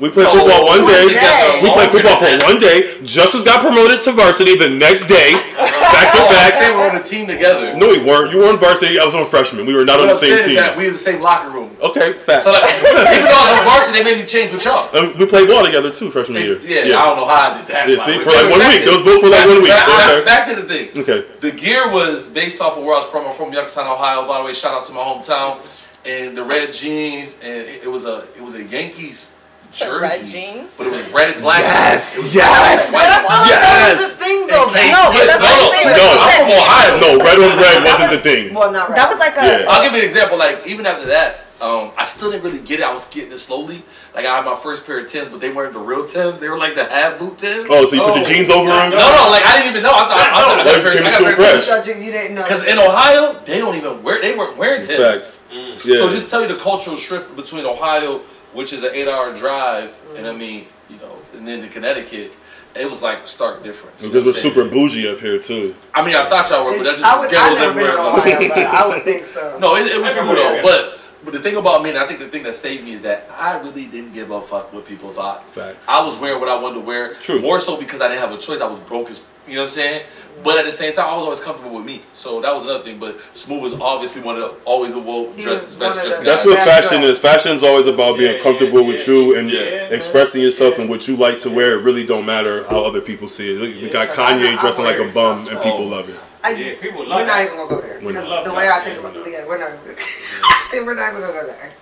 [0.00, 1.12] We played Oh, football one one day.
[1.12, 1.60] day.
[1.62, 2.96] We played Oh, football for one day.
[3.04, 5.32] Justice got promoted to varsity the next day.
[5.92, 6.60] Facts Oh, are I facts.
[6.72, 7.74] we're on a team together.
[7.76, 8.32] No, we weren't.
[8.32, 8.98] You were on varsity.
[8.98, 9.66] I was on freshman.
[9.66, 10.56] We were not on the I'm same team.
[10.56, 11.76] that we in the same locker room.
[11.82, 12.44] Okay, facts.
[12.44, 14.88] So like, even though I was on varsity, they made me change with y'all.
[14.96, 16.58] Um, we played ball together too freshman year.
[16.62, 17.88] Yeah, I don't know how I did that.
[17.88, 18.80] Yeah, see, the for like one week.
[18.80, 19.68] to- Those both for like one week.
[19.68, 20.24] Back, back- Okay.
[20.24, 20.88] back to the thing.
[20.96, 21.24] Okay.
[21.40, 23.26] The gear was based off of where I was from.
[23.26, 24.26] I'm from Youngstown, Ohio.
[24.26, 25.60] By the way, shout out to my hometown.
[26.06, 29.32] And the red jeans, and it it was a it was a Yankees
[29.72, 30.00] jersey.
[30.02, 30.76] Red jeans?
[30.76, 31.60] but it was red and black.
[31.62, 33.46] Yes, It was yes, black and white.
[33.48, 34.16] That's yes.
[34.16, 34.64] the thing though.
[34.64, 34.90] And man.
[34.92, 35.30] No, but Swiss.
[35.30, 35.96] that's no, no, I'm saying.
[35.96, 36.06] No.
[36.10, 36.90] I'm from Ohio.
[37.00, 38.54] No, red on red wasn't the thing.
[38.54, 38.96] Well, not right.
[38.96, 39.42] That was like a.
[39.62, 39.66] Yeah.
[39.70, 40.38] I'll give you an example.
[40.38, 42.84] Like even after that, um, I still didn't really get it.
[42.84, 43.82] I was getting it slowly.
[44.14, 46.38] Like I had my first pair of Tims, but they weren't the real Tims.
[46.38, 47.68] They were like the half boot Tims.
[47.70, 48.28] Oh, so you put your Oh.
[48.28, 48.90] jeans over them?
[48.90, 49.92] No, no, like I didn't even know.
[49.92, 51.86] I thought I, thought I got you pair- came to I got school pair fresh?
[51.86, 52.42] You, you didn't know.
[52.42, 54.98] Because in Ohio, they don't even wear they weren't wearing Tims.
[54.98, 55.84] Facts.
[55.84, 55.96] Yeah.
[55.96, 58.20] So just tell you the cultural shift between Ohio,
[58.52, 60.38] which is an eight-hour drive, and I mm-hmm.
[60.38, 62.32] mean, you know, and then to Connecticut,
[62.74, 64.02] it was like stark difference.
[64.02, 65.74] you know because we're what super bougie up here too.
[65.94, 67.28] I mean, I thought y'all were, but that's I just would.
[67.28, 67.98] I ghettos everywhere.
[67.98, 69.58] Ohio, I would think so.
[69.60, 70.60] No, it, it was cool though.
[70.62, 73.02] But but the thing about me, and I think the thing that saved me is
[73.02, 75.46] that I really didn't give a fuck what people thought.
[75.50, 75.86] Facts.
[75.88, 77.14] I was wearing what I wanted to wear.
[77.14, 77.40] True.
[77.40, 78.60] More so because I didn't have a choice.
[78.60, 80.06] I was broke as you know what I'm saying.
[80.44, 82.02] But at the same time, I was always comfortable with me.
[82.12, 82.98] So that was another thing.
[82.98, 86.24] But Smoov was obviously one of the always the woke He dress best dressed the-
[86.24, 87.18] That's what fashion is.
[87.18, 89.14] Fashion is always about being Yeah, comfortable yeah, with yeah.
[89.14, 89.60] you and Yeah.
[89.90, 91.78] expressing yourself and what you like to wear.
[91.78, 93.58] It really don't matter how other people see it.
[93.58, 96.08] Look, We got I know- Kanye I dressing like a bum, so and people love
[96.08, 96.14] it.
[96.42, 97.20] I, Yeah, people love.
[97.20, 99.58] we're love not even gonna go there because the way I think about yeah, we're
[99.58, 99.72] not.
[100.86, 101.72] we're not gonna go there.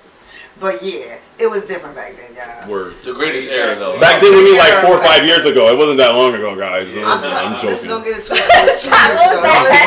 [0.61, 2.69] But yeah, it was different back then, y'all.
[2.69, 2.95] Word.
[3.05, 3.99] The greatest era though.
[4.01, 5.69] Back then, we mean like four or five years ago.
[5.73, 6.97] It wasn't that long ago, guys.
[6.97, 8.39] I'm, I'm, I'm t- Let's don't get it twisted.
[8.51, 9.43] It was two years ago.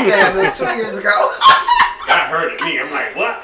[0.07, 1.11] Damn, it was two years ago.
[2.07, 2.79] Got heard of me.
[2.79, 3.43] I'm like, what?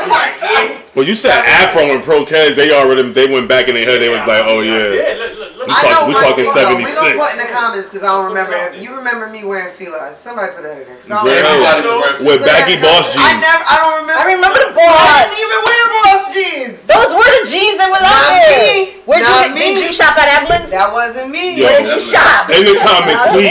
[0.00, 0.84] I'm like.
[0.98, 2.56] Well, you said Afro and Pro-Keds.
[2.58, 4.02] They already they went back in their head.
[4.02, 4.90] They was like, oh yeah.
[5.14, 5.66] Look, look, look.
[5.70, 6.74] We talk- we one talking thing, though.
[6.74, 6.98] We 76.
[6.98, 8.56] gonna put in the comments because I don't remember.
[8.74, 10.98] If you remember me wearing fila, somebody put that in there.
[10.98, 11.38] 'cause I don't Yeah.
[11.38, 11.70] remember.
[11.70, 13.30] Everybody was wearing With baggy boss comments.
[13.30, 13.62] I never.
[13.62, 14.18] I don't remember.
[14.18, 15.22] I remember the I boss.
[15.22, 16.78] didn't even wear boss jeans.
[16.90, 18.58] Those were the jeans that were out Not there.
[18.58, 19.06] me.
[19.06, 19.57] Where'd Not you me.
[19.74, 20.70] Did you shop at Evelyn's?
[20.70, 21.56] That wasn't me.
[21.58, 22.48] Yo, Where did you shop?
[22.50, 23.50] In the comments, please.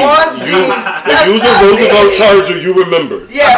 [0.49, 0.65] You,
[1.09, 2.17] if you was a Roosevelt me.
[2.17, 3.17] Charger, you remember.
[3.29, 3.53] Yeah,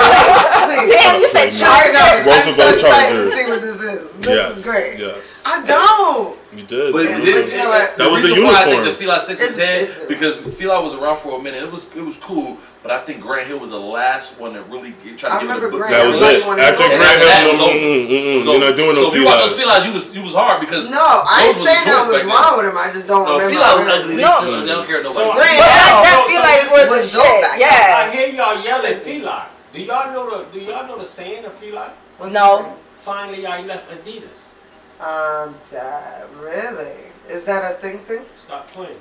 [0.65, 0.95] please, please.
[0.95, 1.59] Damn, you said Like, I.
[1.59, 1.99] Charger.
[1.99, 3.29] I'm so Roosevelt excited Charger.
[3.29, 4.17] to see what this is.
[4.19, 4.57] This yes.
[4.57, 4.99] is great.
[4.99, 5.43] Yes.
[5.45, 6.37] I don't.
[6.53, 6.91] You did.
[6.93, 7.97] But, Yeah, it but didn't- you know what?
[7.97, 10.81] That was the reason why I think the Fila sticks its It's- head because Fila
[10.81, 11.63] was around for a minute.
[11.63, 14.63] It was it was cool, but I think Grant Hill was the last one that
[14.69, 15.79] really get, tried to I give it a remember book.
[15.83, 16.47] Grant that was Hill it.
[16.47, 16.99] was After of those.
[16.99, 17.75] Grant That Hill, was no, over.
[17.75, 18.77] mm, mm, mm, It you're not over.
[18.79, 19.83] doing so no if you bought those feelers.
[19.83, 22.07] Filas, you was you was hard because No, I ain't those was saying that joints
[22.07, 22.35] was back then.
[22.39, 22.77] wrong with him.
[22.79, 23.51] I just don't No, remember.
[23.51, 24.15] Fila was ugly.
[24.15, 24.33] They No.
[24.39, 25.27] still they don't care So, nobody.
[25.27, 25.59] I- said.
[25.59, 27.41] But that, So- that so feel like this for was the dope shit.
[27.43, 27.67] back then.
[27.67, 27.99] Yeah.
[27.99, 29.39] I hear y'all yelling Fila.
[29.73, 31.85] Do y'all know the Do y'all know the saying of Fila?
[32.17, 32.47] What's No.
[32.57, 32.75] his name?
[32.95, 34.55] Finally, I left Adidas.
[35.03, 37.08] Um, uh, really?
[37.29, 38.25] Is that a thing thing?
[38.35, 38.97] Stop playing.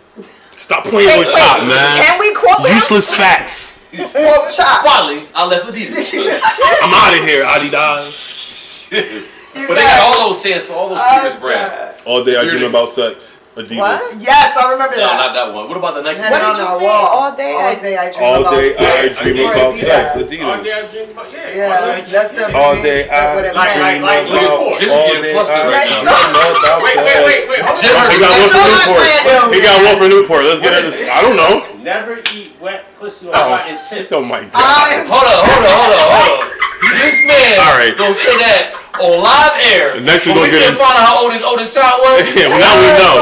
[0.56, 2.02] Stop playing Wait, with wait, Chop, man.
[2.02, 2.74] Can we quote him?
[2.74, 3.78] Useless facts.
[4.14, 4.84] Well, chop.
[4.84, 6.12] Finally, I left Adidas.
[6.82, 8.90] I'm out of here, Adidas.
[8.92, 11.72] You but they got all those sayings for all those sneakers I'm brand.
[11.72, 11.94] dead.
[12.04, 13.42] All day I dream about sex.
[13.58, 13.74] Adidas.
[13.82, 14.22] What?
[14.22, 15.18] Yes, I remember No, that.
[15.18, 15.66] not that one.
[15.66, 16.20] What about the Nike?
[16.22, 16.86] Had What it did you our say?
[16.86, 17.06] wall.
[17.10, 19.82] All day I- All day I dream All about day I dream Yeah, about yeah.
[19.82, 20.14] sex.
[20.14, 21.42] All day I dream about yeah.
[21.42, 22.06] all Yeah, day.
[22.06, 24.02] that's the All day I what it Like- meant.
[24.02, 24.62] like- like dream Newport.
[24.62, 26.78] about Jim's all getting flustered right now.
[26.78, 27.18] Wait, wait, sex.
[27.26, 27.82] wait, wait.
[27.82, 28.10] Jim on.
[28.14, 29.02] He got one for all I'm Newport.
[29.02, 30.42] playing, He got one for Newport.
[30.46, 31.02] Let's get into.
[31.10, 31.54] I don't know.
[31.82, 33.50] Never eat wet pussy or Oh.
[33.58, 34.12] rotten tits.
[34.12, 34.54] Oh my god.
[34.54, 36.94] I Hold on, hold on, hold on, hold on.
[36.94, 37.96] This man All right.
[37.98, 40.00] Don't say that on live air.
[40.00, 42.22] Next we When gonna get can in- find out how old his oldest child was.
[42.38, 43.14] Yeah, well, now we know.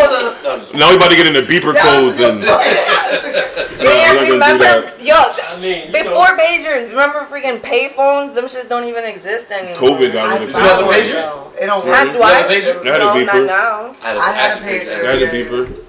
[0.43, 2.41] No, Now we about to get into beeper That codes and.
[2.43, 3.77] good point.
[3.83, 4.93] Yeah, gonna remember?
[5.01, 8.35] Yo, I mean, before know, majors, remember freaking payphones?
[8.35, 9.77] Them shits don't even exist anymore.
[9.77, 11.05] COVID got rid of Did you it.
[11.15, 11.63] pager?
[11.63, 12.13] It don't Had work.
[12.15, 12.41] to I?
[12.41, 12.85] a pager?
[12.85, 13.27] Had a no, beeper.
[13.27, 13.93] not now.
[14.03, 15.05] I had a, I had a actually pager.
[15.05, 15.86] I had a beeper.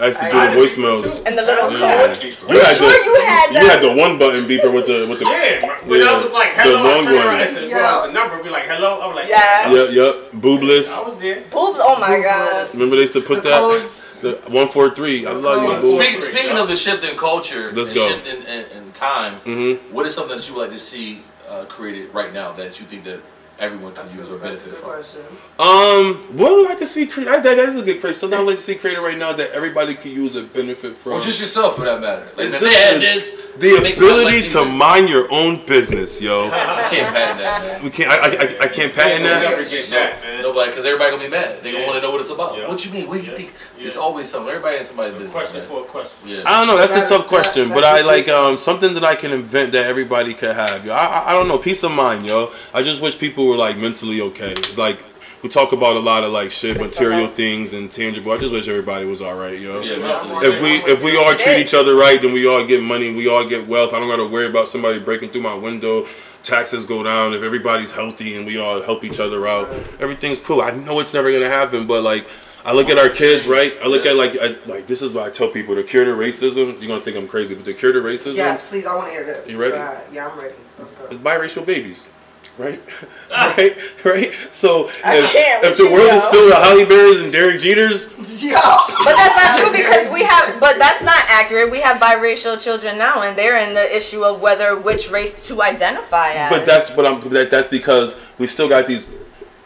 [0.00, 0.66] I used to do I the had a beeper
[1.02, 1.26] voicemails.
[1.26, 2.06] And the little Yeah.
[2.06, 2.24] codes.
[2.24, 3.62] You You had sure the- you had that?
[3.62, 5.24] You had the one button beeper with the with the.
[5.26, 7.68] Yeah, when Yeah, I was like, the hello, I long turned one.
[7.68, 7.76] Yeah.
[7.76, 8.42] well, it's a number.
[8.42, 9.00] Be like, hello.
[9.02, 9.72] I'm like, Yeah.
[9.72, 10.14] Yep, yep.
[10.44, 10.88] Boobless.
[10.96, 11.40] I was there.
[11.50, 11.80] Boobs.
[11.82, 12.68] Oh my god.
[12.74, 13.60] Remember they used to put The that.
[13.60, 14.12] codes.
[14.22, 15.26] The one four three.
[15.26, 16.00] I love you, boo.
[16.00, 18.08] Speaking, speaking of the shift in culture Let's and go.
[18.08, 19.78] shift in, in, in time, Mhm.
[19.92, 22.86] what is something that you would like to see uh, created right now that you
[22.86, 23.20] think that
[23.58, 24.90] everyone can That's use a- or that's a benefit good from?
[24.90, 25.20] question.
[25.58, 27.06] Um, what would I like to see?
[27.06, 28.18] Cre- I, that that is a good question.
[28.20, 31.14] Something I'd like to see created right now that everybody could use or benefit from.
[31.14, 32.26] Or just yourself, for that matter.
[32.36, 34.64] Like, It's if just the- this, the make my life ability to easier.
[34.64, 36.44] mind your own business, yo.
[36.44, 37.84] You can't patent that, man.
[37.84, 38.10] We can't.
[38.10, 39.50] I, I, I- I can't patent You'll that.
[39.50, 40.42] never get that, man.
[40.42, 41.62] Nobody, because everybody gonna be mad.
[41.62, 41.90] They gonna Yeah.
[41.90, 42.56] want to know what it's about.
[42.56, 42.68] Yeah.
[42.68, 43.08] What you mean?
[43.08, 43.36] What do you Yeah.
[43.36, 43.54] think?
[43.78, 43.86] Yeah.
[43.86, 44.48] It's always something.
[44.48, 45.32] Everybody in somebody's A business.
[45.32, 45.68] question man.
[45.68, 46.28] for a question.
[46.28, 46.42] Yeah.
[46.46, 46.76] I don't know.
[46.78, 49.72] That's a That- tough question, that- but I like um something that I can invent
[49.72, 50.86] that everybody could have.
[50.86, 51.58] Yo, I, I I don't know.
[51.58, 52.52] Peace of mind, yo.
[52.72, 54.54] I just wish people were like mentally okay.
[54.76, 55.02] Like
[55.42, 58.32] we talk about a lot of like shit, material things and tangible.
[58.32, 59.80] I just wish everybody was all right, yo.
[59.80, 60.46] Yeah, mentally.
[60.46, 63.28] If we if we all treat each other right, then we all get money, we
[63.28, 63.92] all get wealth.
[63.92, 66.06] I don't gotta worry about somebody breaking through my window.
[66.42, 69.68] Taxes go down if everybody's healthy and we all help each other out.
[70.00, 70.60] Everything's cool.
[70.60, 72.26] I know it's never gonna happen, but like
[72.64, 73.74] I look at our kids, right?
[73.82, 76.12] I look at like I, like this is what I tell people: the cure to
[76.12, 76.80] racism.
[76.80, 78.86] You're gonna think I'm crazy, but the cure to racism Yes, please.
[78.86, 79.48] I want to hear this.
[79.48, 79.72] You ready?
[79.72, 80.00] Go.
[80.12, 80.54] Yeah, I'm ready.
[80.78, 81.04] Let's go.
[81.06, 82.10] is biracial babies.
[82.58, 82.82] Right,
[83.30, 84.32] right, right.
[84.50, 87.60] So I if, can't if the you, world is filled with Halle Berrys and Derek
[87.60, 88.10] Jeters,
[88.42, 88.60] Yeah.
[89.04, 90.58] But that's not true because we have.
[90.58, 91.70] But that's not accurate.
[91.70, 95.62] We have biracial children now, and they're in the issue of whether which race to
[95.62, 96.50] identify as.
[96.50, 97.20] But that's what I'm.
[97.30, 99.08] That, that's because we still got these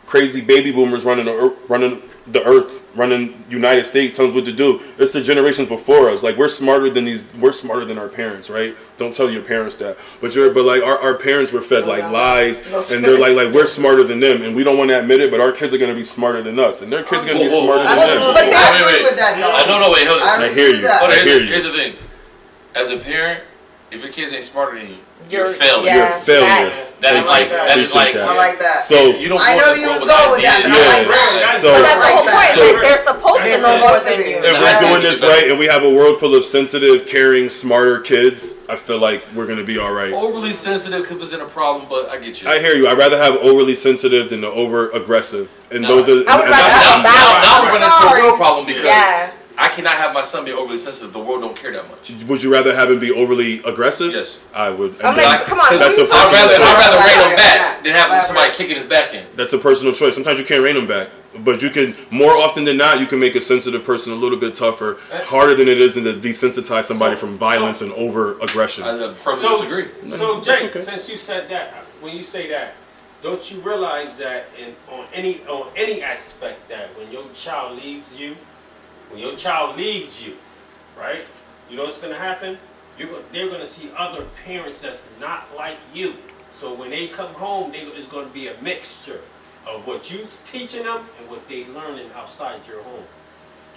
[0.05, 4.45] crazy baby boomers running the earth, running the earth, running United States, tells us what
[4.45, 4.81] to do.
[4.99, 6.23] It's the generations before us.
[6.23, 7.25] Like we're smarter than these.
[7.35, 8.77] We're smarter than our parents, right?
[8.97, 9.99] Don't tell your parents that.
[10.21, 10.55] But you're.
[10.55, 12.61] But like our, our parents were fed like lies,
[12.93, 15.31] and they're like like we're smarter than them, and we don't want to admit it.
[15.31, 17.49] But our kids are gonna be smarter than us, and their kids are gonna be
[17.49, 18.21] Whoa, whoa, smarter whoa, than whoa, them.
[18.23, 19.03] whoa, But whoa, I wait, agree wait.
[19.11, 19.53] with that, though.
[19.53, 20.29] I no, no, wait, hold on.
[20.41, 20.83] I I hear you.
[20.83, 21.03] that.
[21.03, 21.47] I hear you.
[21.49, 21.97] here's the thing.
[22.75, 23.43] As a parent,
[23.93, 24.97] if your kids ain't smarter than you,
[25.31, 25.87] you're, You're- failing.
[25.87, 25.97] yeah.
[25.97, 26.47] You're a failure.
[26.73, 26.91] Facts.
[27.01, 27.67] That is like like that.
[27.69, 28.29] that is like that.
[28.29, 28.81] I like that.
[28.81, 30.75] So you don't I go know to you was with going with that, ideas.
[30.75, 31.41] but I like Yeah.
[31.47, 31.59] that.
[31.63, 32.33] So- But that's the I whole point.
[32.33, 32.59] that.
[32.59, 34.31] Like they're supposed to know more than be.
[34.31, 34.37] you.
[34.43, 34.59] if Yeah.
[34.59, 38.59] we're doing this right and we have a world full of sensitive, caring, smarter kids,
[38.69, 40.13] I feel like we're gonna be all right.
[40.13, 42.49] Overly sensitive could present a problem, but I get you.
[42.51, 42.89] I hear you.
[42.89, 45.49] I'd rather have overly sensitive than the over aggressive.
[45.71, 46.03] And No.
[46.03, 46.13] those are.
[46.29, 48.23] I would and rather that's- now, have now, now, now we're running into a sorry.
[48.23, 49.31] real problem because Yeah.
[49.59, 51.13] I cannot have my son be overly sensitive.
[51.13, 52.13] The world don't care that much.
[52.25, 54.13] Would you rather have him be overly aggressive?
[54.13, 54.41] Yes.
[54.55, 54.93] I would.
[55.03, 56.67] I'm like, that- come on, That's a who you I'd personal rather, choice.
[56.67, 58.27] I'd rather rein him back than have Elaborate.
[58.27, 59.27] somebody kicking his back in.
[59.37, 60.15] That's a personal choice.
[60.15, 61.09] Sometimes you can't rein him back,
[61.41, 64.39] but you can more often than not you can make a sensitive person a little
[64.39, 68.39] bit tougher, harder than it is than to desensitize somebody So- from violence and over
[68.41, 68.85] aggression.
[68.85, 69.87] I firmly So, disagree.
[70.11, 70.79] so Jake, okay.
[70.79, 72.75] since you said that, when you say that,
[73.23, 78.17] don't you realize that in on any on any aspect that when your child leaves
[78.19, 78.37] you,
[79.13, 80.37] when your child leaves you,
[80.99, 81.25] right?
[81.69, 82.59] You know what's gonna happen?
[82.99, 86.15] You're gonna, they're gonna see other parents that's not like you.
[86.51, 89.21] So when they come home, they, it's gonna be a mixture
[89.67, 93.05] of what you're teaching them and what they learning outside your home.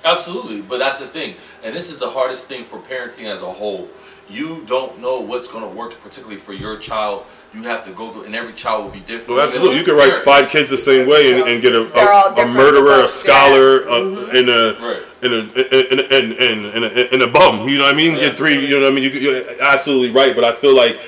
[0.04, 3.52] Absolutely, but that's the thing, and this is the hardest thing for parenting as a
[3.52, 3.90] whole.
[4.30, 7.26] You don't know what's going to work, particularly for your child.
[7.54, 9.38] You have to go through, and every child will be different.
[9.38, 9.78] Well, absolutely.
[9.78, 13.00] You can raise five kids the same way and, and get a, a, a murderer,
[13.00, 13.34] a results, yeah.
[13.34, 14.95] scholar, a, and a Right.
[15.26, 17.68] And a and and and, and, a, and a bum.
[17.68, 18.14] You know what I mean?
[18.14, 18.30] Yeah.
[18.30, 18.66] Get three.
[18.66, 19.04] You know what I mean?
[19.04, 20.36] You, you're absolutely right.
[20.36, 21.00] But I feel like,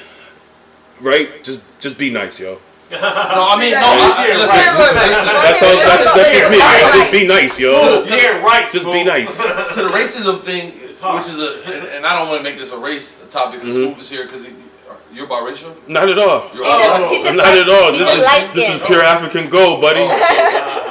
[1.02, 1.44] right?
[1.44, 2.60] Just just be nice, yo.
[2.90, 3.84] No, I mean, no.
[3.84, 4.80] Yeah, I, yeah, listen, right.
[4.80, 5.26] listen, listen.
[5.28, 5.76] That's all.
[5.76, 6.58] That's, that's just me.
[6.58, 6.92] yo.
[6.96, 8.04] Just be nice, yo.
[8.04, 8.68] Yeah, right.
[8.72, 9.38] Just be nice.
[9.38, 12.72] to the racism thing, which is a, and, and I don't want to make this
[12.72, 13.92] a race topic because mm-hmm.
[13.92, 14.48] Smoov is here because
[15.14, 15.74] you're biracial.
[15.88, 16.50] Not at all.
[16.54, 17.92] You're He's all- just- he's just Not light- at all.
[17.94, 20.06] This is this is pure African gold, buddy.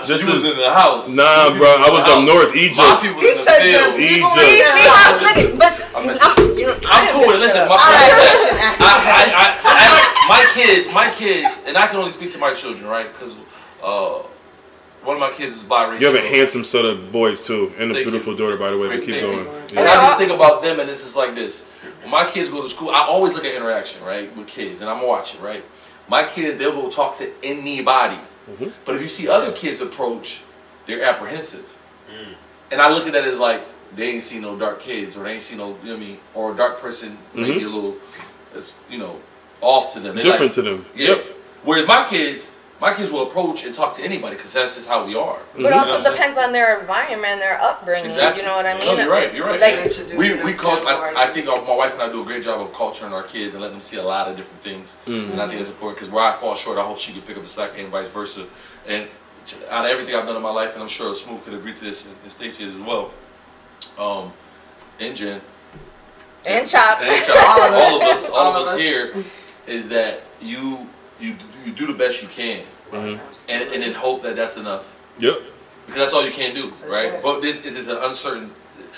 [0.06, 1.14] This you was is in the house.
[1.16, 1.66] nah, bro.
[1.66, 2.78] I was up north, Egypt.
[2.78, 3.02] My Egypt.
[3.02, 3.72] people He was in the field.
[3.74, 4.32] your Egypt.
[4.38, 7.42] See, see how look at, but I'm I'm, you know, I'm cool with it.
[7.42, 11.10] Listen, my All point right, is listen, that I, I, I, as my kids, my
[11.10, 13.10] kids, and I can only speak to my children, right?
[13.12, 13.40] Because
[13.82, 14.22] uh,
[15.02, 16.00] one of my kids is biracial.
[16.00, 18.38] You have a handsome set of boys too, and a beautiful you.
[18.38, 18.88] daughter, by the way.
[18.88, 19.20] But keep you.
[19.22, 19.48] going.
[19.74, 21.66] And I just think about them, and this is like this.
[22.06, 24.88] When my kids go to school, I always look at interaction, right, with kids, and
[24.88, 25.64] I'm watching, right.
[26.08, 28.68] My kids, they'll go talk to anybody, Mm-hmm.
[28.84, 30.40] but if you see other kids approach,
[30.86, 31.66] they're apprehensive,
[32.08, 32.34] Mm.
[32.70, 33.62] and I look at that as like
[33.96, 36.06] they ain't seen no dark kids, or they ain't seen no, you know what I
[36.06, 37.96] mean, or a dark person maybe a little,
[38.88, 39.18] you know,
[39.60, 40.14] off to them.
[40.14, 40.30] They Mm-hmm.
[40.30, 40.86] Different like- to them.
[40.94, 41.08] Yeah.
[41.08, 41.26] Yep.
[41.64, 45.06] Whereas my kids, my kids will approach and talk to anybody because that's just how
[45.06, 45.38] we are.
[45.54, 48.06] But You know also I'm depends on their environment their upbringing.
[48.06, 48.42] Exactly.
[48.42, 48.86] You know what I mean?
[48.86, 49.34] No, you're right.
[49.34, 49.60] You're right.
[49.60, 52.24] Like, Introducing we we to I, I think our, my wife and I do a
[52.24, 54.98] great job of culturing our kids and letting them see a lot of different things,
[55.06, 57.36] and I think it's important because where I fall short, I hope she can pick
[57.36, 58.46] up the slack and vice versa.
[58.86, 59.08] And
[59.70, 61.84] out of everything I've done in my life, and I'm sure Smoov could agree to
[61.84, 63.10] this, and and Stacey as well.
[63.98, 64.32] Um,
[65.00, 65.40] and Jen,
[66.44, 67.00] and chop.
[67.00, 67.80] and Chop, All of us.
[67.80, 68.78] all of us, all, All of of us us.
[68.78, 69.14] here,
[69.66, 70.86] is that you
[71.20, 73.50] you you do the best you can, mm-hmm.
[73.50, 75.40] and and then hope that that's enough Yep.
[75.86, 77.12] because that's all you can do, That's right?
[77.14, 77.22] it.
[77.22, 78.50] But this is an uncertain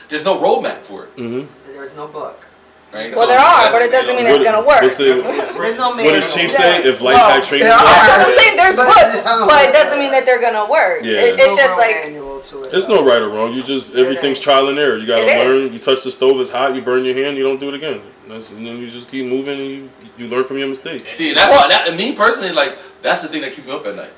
[0.09, 1.47] there's no roadmap for it, mm-hmm.
[1.73, 2.49] There is no book.
[2.93, 3.11] right?
[3.13, 4.81] Well, So there are, but it doesn't mean What- it's gonna work.
[4.81, 6.83] the- There's no what does Chief say?
[6.85, 7.79] If life Well, had training there are.
[8.27, 11.03] I'm saying there's But- books, but it doesn't mean that they're gonna work.
[11.05, 11.21] Yeah.
[11.21, 13.01] It- No it's just like manual it, There's though.
[13.03, 13.53] no right or wrong.
[13.53, 14.97] You just everything's trial and error.
[14.97, 15.47] You gotta It is.
[15.47, 15.73] learn.
[15.73, 16.75] You touch the stove, it's hot.
[16.75, 17.37] You burn your hand.
[17.37, 18.01] You don't do it again.
[18.29, 21.13] That's, and then you just keep moving and you you learn from your mistakes.
[21.15, 23.97] See, that's why that me personally, like that's the thing that keeps me up at
[23.97, 24.13] night.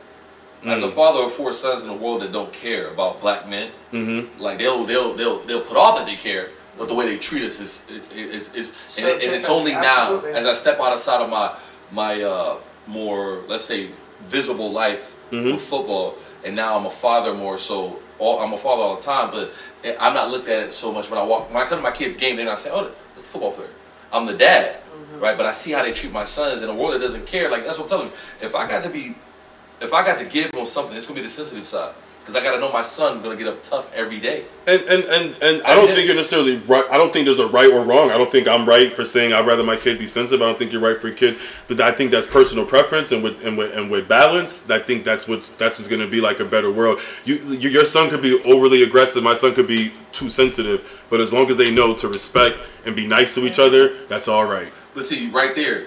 [0.64, 0.92] As a Mm.
[0.92, 4.40] father of four sons in a world that don't care about black men, Mm-hmm.
[4.40, 7.42] like they'll they'll they'll they'll put off that they care, but the way they treat
[7.44, 9.48] us is it, it, it's, it's and, it, and it's different.
[9.48, 10.32] only Absolutely.
[10.32, 11.56] now as I step outside of my
[11.92, 12.56] my uh,
[12.86, 13.90] more let's say
[14.24, 15.52] visible life Mm-hmm.
[15.52, 18.00] with football, and now I'm a father more so.
[18.18, 19.52] All, I'm a father all the time, but
[20.00, 21.48] I'm not looked at it so much when I walk.
[21.54, 23.68] When I come to my kids' game, they're not saying, "Oh, that's the football player."
[24.12, 25.20] I'm the dad, Mm-hmm.
[25.20, 25.36] right?
[25.36, 27.50] But I see how they treat my sons in a world that doesn't care.
[27.50, 28.12] Like that's what I'm telling you.
[28.46, 29.14] If I got to be,
[29.80, 31.94] if I got to give on something, it's gonna be the sensitive side
[32.30, 34.44] because I got to know my son gonna get up tough every day.
[34.66, 36.84] And and and, and I don't think you're necessarily right.
[36.90, 38.10] I don't think there's a right or wrong.
[38.10, 40.42] I don't think I'm right for saying I'd rather my kid be sensitive.
[40.42, 43.22] I don't think you're right for your kid, but I think that's personal preference and
[43.22, 44.68] with and with and with balance.
[44.70, 47.00] I think that's what's that's what's going to be like a better world.
[47.24, 49.22] You, you your son could be overly aggressive.
[49.22, 50.88] My son could be too sensitive.
[51.10, 54.28] But as long as they know to respect and be nice to each other, that's
[54.28, 54.72] all right.
[54.94, 55.86] But see, right there,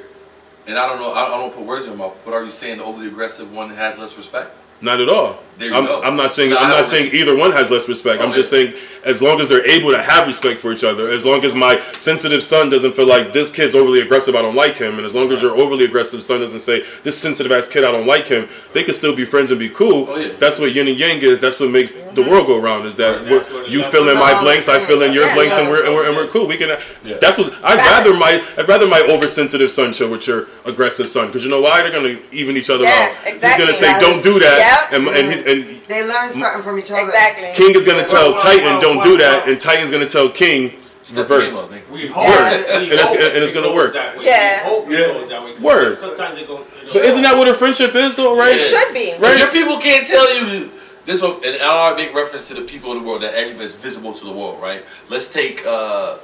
[0.68, 2.18] and I don't know, I I don't put words in your mouth.
[2.26, 4.58] But are you saying the overly aggressive one has less respect?
[4.84, 5.40] Not at all.
[5.58, 6.02] There you I'm, go.
[6.02, 8.22] I'm not saying No, I'm not saying either one has less respect.
[8.24, 8.74] I'm just saying
[9.06, 11.80] as long as they're able to have respect for each other, as long as my
[11.98, 15.14] sensitive son doesn't feel like this kid's overly aggressive, I don't like him, and as
[15.14, 18.26] long as your overly aggressive son doesn't say this sensitive ass kid, I don't like
[18.28, 20.08] him, they can still be friends and be cool.
[20.10, 20.34] Oh, yeah.
[20.40, 21.40] That's what yin and yang is.
[21.40, 22.86] That's what makes the world go round.
[22.88, 25.14] Is that Right, we're, that's what it you fill in my blanks, I fill in
[25.14, 25.36] your Yeah.
[25.36, 26.48] blanks, and we're and we're, and we're cool.
[26.48, 26.80] We can.
[27.04, 27.18] Yeah.
[27.22, 31.28] That's what I'd rather my I'd rather my oversensitive son chill with your aggressive son
[31.28, 33.28] because you know why they're gonna even each other Yeah, out.
[33.28, 33.66] exactly.
[33.68, 34.92] He's gonna say don't do that, Yep.
[34.94, 37.02] and and he's and They learn something from each other.
[37.02, 37.52] exactly.
[37.54, 39.52] King is gonna tell Well, well, Titan, well, don't well, do that, well.
[39.54, 41.64] and Titan's gonna tell King Step the game reverse.
[41.66, 41.90] up.
[41.92, 42.36] We hope Word.
[42.38, 43.94] that- we And it's- and it's gonna work.
[43.94, 44.26] that way.
[44.26, 44.60] Yeah.
[44.64, 45.38] Hope it Yeah.
[45.40, 45.60] goes.
[45.60, 45.98] Word.
[45.98, 46.66] Sometimes it goes.
[46.94, 48.56] But isn't that what a friendship is, though, right?
[48.56, 49.14] It should be.
[49.20, 49.38] Right.
[49.38, 50.72] your people can't tell you
[51.06, 53.74] this one, and I want make reference to the people in the world that everybody's
[53.76, 54.86] visible to the world, right?
[55.10, 56.16] Let's take uh,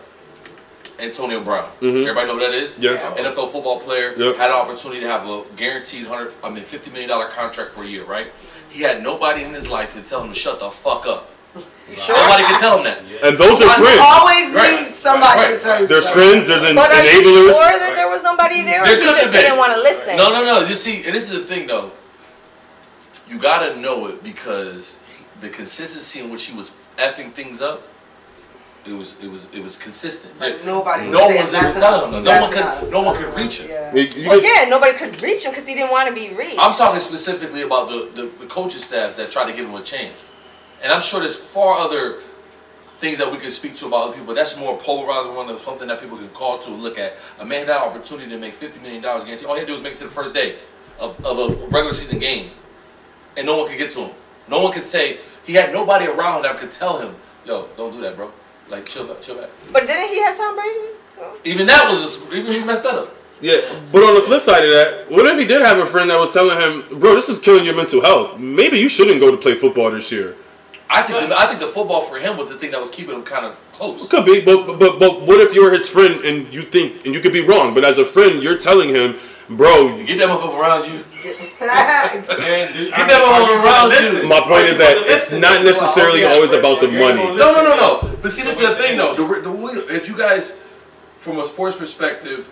[1.00, 1.70] Antonio Brown.
[1.82, 2.74] Everybody know who that is?
[2.74, 2.84] Mm-hmm.
[2.84, 3.06] Yes.
[3.06, 4.36] NFL football player Yep.
[4.38, 7.84] had an opportunity to have a guaranteed hundred, I mean, fifty million dollar contract for
[7.84, 8.28] a year, right?
[8.70, 11.30] He had nobody in his life to tell him to shut the fuck up.
[11.96, 12.16] Sure.
[12.16, 13.00] Nobody can tell him that.
[13.24, 14.00] And those are friends.
[14.00, 14.84] Always Right.
[14.86, 15.58] need somebody Right.
[15.58, 15.88] to tell you.
[15.88, 16.22] There's something.
[16.34, 16.48] friends.
[16.48, 18.84] There's en- But are you sure that there was nobody there?
[18.84, 19.42] There or you could just have been.
[19.42, 20.16] didn't want to listen.
[20.16, 20.60] No, no, no.
[20.68, 21.92] You see, and this is the thing though.
[23.28, 24.98] You gotta know it because
[25.42, 26.70] the consistency in which he was
[27.00, 27.82] effing things up,
[28.86, 30.34] it was, it was, it was consistent.
[30.40, 32.24] But nobody no saying one's that's ever telling him.
[32.24, 32.90] No That's one could, enough.
[32.92, 33.38] no one That's could enough.
[33.38, 33.70] reach him.
[33.70, 33.94] Yeah.
[33.96, 36.34] You- you Well, guys- yeah, nobody could reach him because he didn't want to be
[36.34, 36.58] reached.
[36.60, 39.82] I'm talking specifically about the, the, the coaching staffs that try to give him a
[39.84, 40.26] chance.
[40.82, 42.20] And I'm sure there's far other
[42.98, 44.34] things that we could speak to about other people.
[44.34, 47.14] That's more polarizing one of something that people can call to and look at.
[47.40, 49.46] A man had an opportunity to make $50 million guaranteed.
[49.46, 50.58] All he had to do was make it to the first day
[51.00, 52.52] of, of a regular season game.
[53.38, 54.12] And no one could get to him.
[54.50, 57.16] No one could say, he had nobody around that could tell him,
[57.46, 58.32] yo, don't do that, bro.
[58.70, 59.50] Like, chill back, chill back.
[59.72, 60.94] But didn't he have Tom Brady?
[61.18, 61.34] No.
[61.44, 63.16] Even that was, a, even he messed that up.
[63.42, 63.62] Yeah,
[63.92, 66.20] but on the flip side of that, what if he did have a friend that
[66.20, 68.38] was telling him, "Bro, this is killing your mental health.
[68.38, 70.36] Maybe you shouldn't go to play football this year."
[70.90, 73.14] I think, the, I think the football for him was the thing that was keeping
[73.16, 74.10] him kind of close.
[74.10, 77.14] Could be, but, but but but what if you're his friend and you think and
[77.14, 79.16] you could be wrong, but as a friend, you're telling him,
[79.50, 81.02] "Bro, you Get that motherfucker around you.
[81.38, 84.28] Get Get that motherfucker around you.
[84.28, 87.24] My point is that it's not necessarily always about the money.
[87.36, 88.18] No, no, no, no.
[88.22, 89.14] But see, this is the thing, though.
[89.16, 90.60] The, the, the, if you guys,
[91.16, 92.50] from a sports perspective,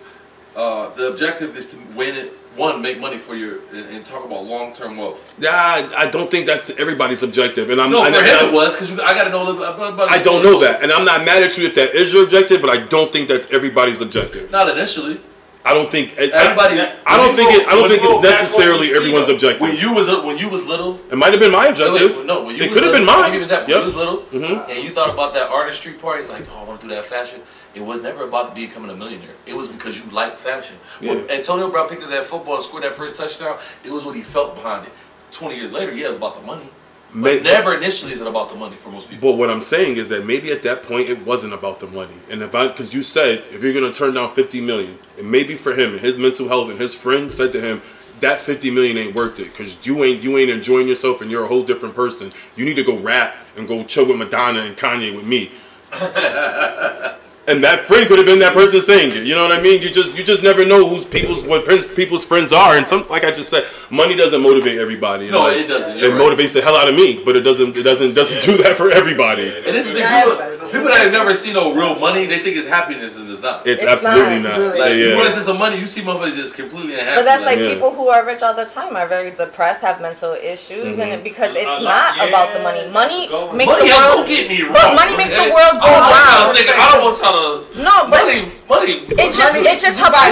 [0.56, 2.32] uh, the objective is to win it.
[2.56, 5.32] One, make money for your and, and talk about long term wealth.
[5.38, 8.48] Yeah, I, I don't think that's everybody's objective, and I'm No, and for I- him
[8.48, 9.92] it was because I got to know a little about.
[9.92, 12.24] about I don't know that, and I'm not mad at you if that is your
[12.24, 14.50] objective, but I don't think that's everybody's objective.
[14.50, 15.20] Not initially.
[15.68, 16.80] I don't think Everybody.
[17.04, 17.68] I, don't think it.
[17.68, 19.60] I don't think it's That's what we necessarily everyone's objective.
[19.60, 22.16] When you was when you was little, it might have been my objective.
[22.16, 23.32] wait, no, when you it could have been mine.
[23.32, 23.68] When Yep.
[23.68, 24.66] you was little, Mhm.
[24.70, 27.42] and you thought about that artistry part, like, oh, I want to do that fashion.
[27.74, 29.36] It was never about becoming a millionaire.
[29.44, 30.76] It was because you liked fashion.
[31.00, 34.14] When Antonio Brown picked up that football and scored that first touchdown, it was what
[34.16, 34.92] he felt behind it.
[35.30, 36.70] Twenty years later, yeah, it's about the money.
[37.14, 39.30] But May- never initially is it about the money for most people.
[39.32, 42.14] But what I'm saying is that maybe at that point it wasn't about the money,
[42.28, 45.72] and about because you said if you're gonna turn down 50 million, and maybe for
[45.74, 47.80] him and his mental health, and his friend said to him
[48.20, 51.44] that 50 million ain't worth it because you ain't you ain't enjoying yourself and you're
[51.44, 52.32] a whole different person.
[52.56, 55.52] You need to go rap and go chill with Madonna and Kanye with me.
[57.48, 59.24] And that friend could have been that person saying it.
[59.24, 59.80] You know what I mean?
[59.82, 62.76] You just you just never know who's people's what friends, people's friends are.
[62.76, 65.30] And some like I just said, money doesn't motivate everybody.
[65.30, 65.48] No, know?
[65.48, 65.96] it doesn't.
[65.96, 66.20] It You're right.
[66.38, 68.90] motivates the hell out of me, but it doesn't it doesn't doesn't do that for
[68.90, 69.44] everybody.
[69.48, 72.54] And this is the people, People that have never seen no real money, they think
[72.54, 73.66] it's happiness and it's not.
[73.66, 74.52] It's, It's absolutely not.
[74.52, 74.58] not.
[74.60, 75.14] Really- Like yeah, you yeah.
[75.16, 77.16] run into some money, you see motherfuckers just completely unhappy.
[77.16, 77.72] But that's like Yeah.
[77.72, 81.00] people who are rich all the time are very depressed, have mental issues, Mm-hmm.
[81.00, 82.84] and because it's lot, not about the money.
[82.92, 84.28] Money makes money, the don't world.
[84.28, 84.76] get me wrong.
[84.76, 86.84] But money makes the world go I don't want y'all round.
[86.84, 87.37] I don't want y'all to.
[87.38, 88.92] No, but money, money.
[89.14, 90.26] it just it just buy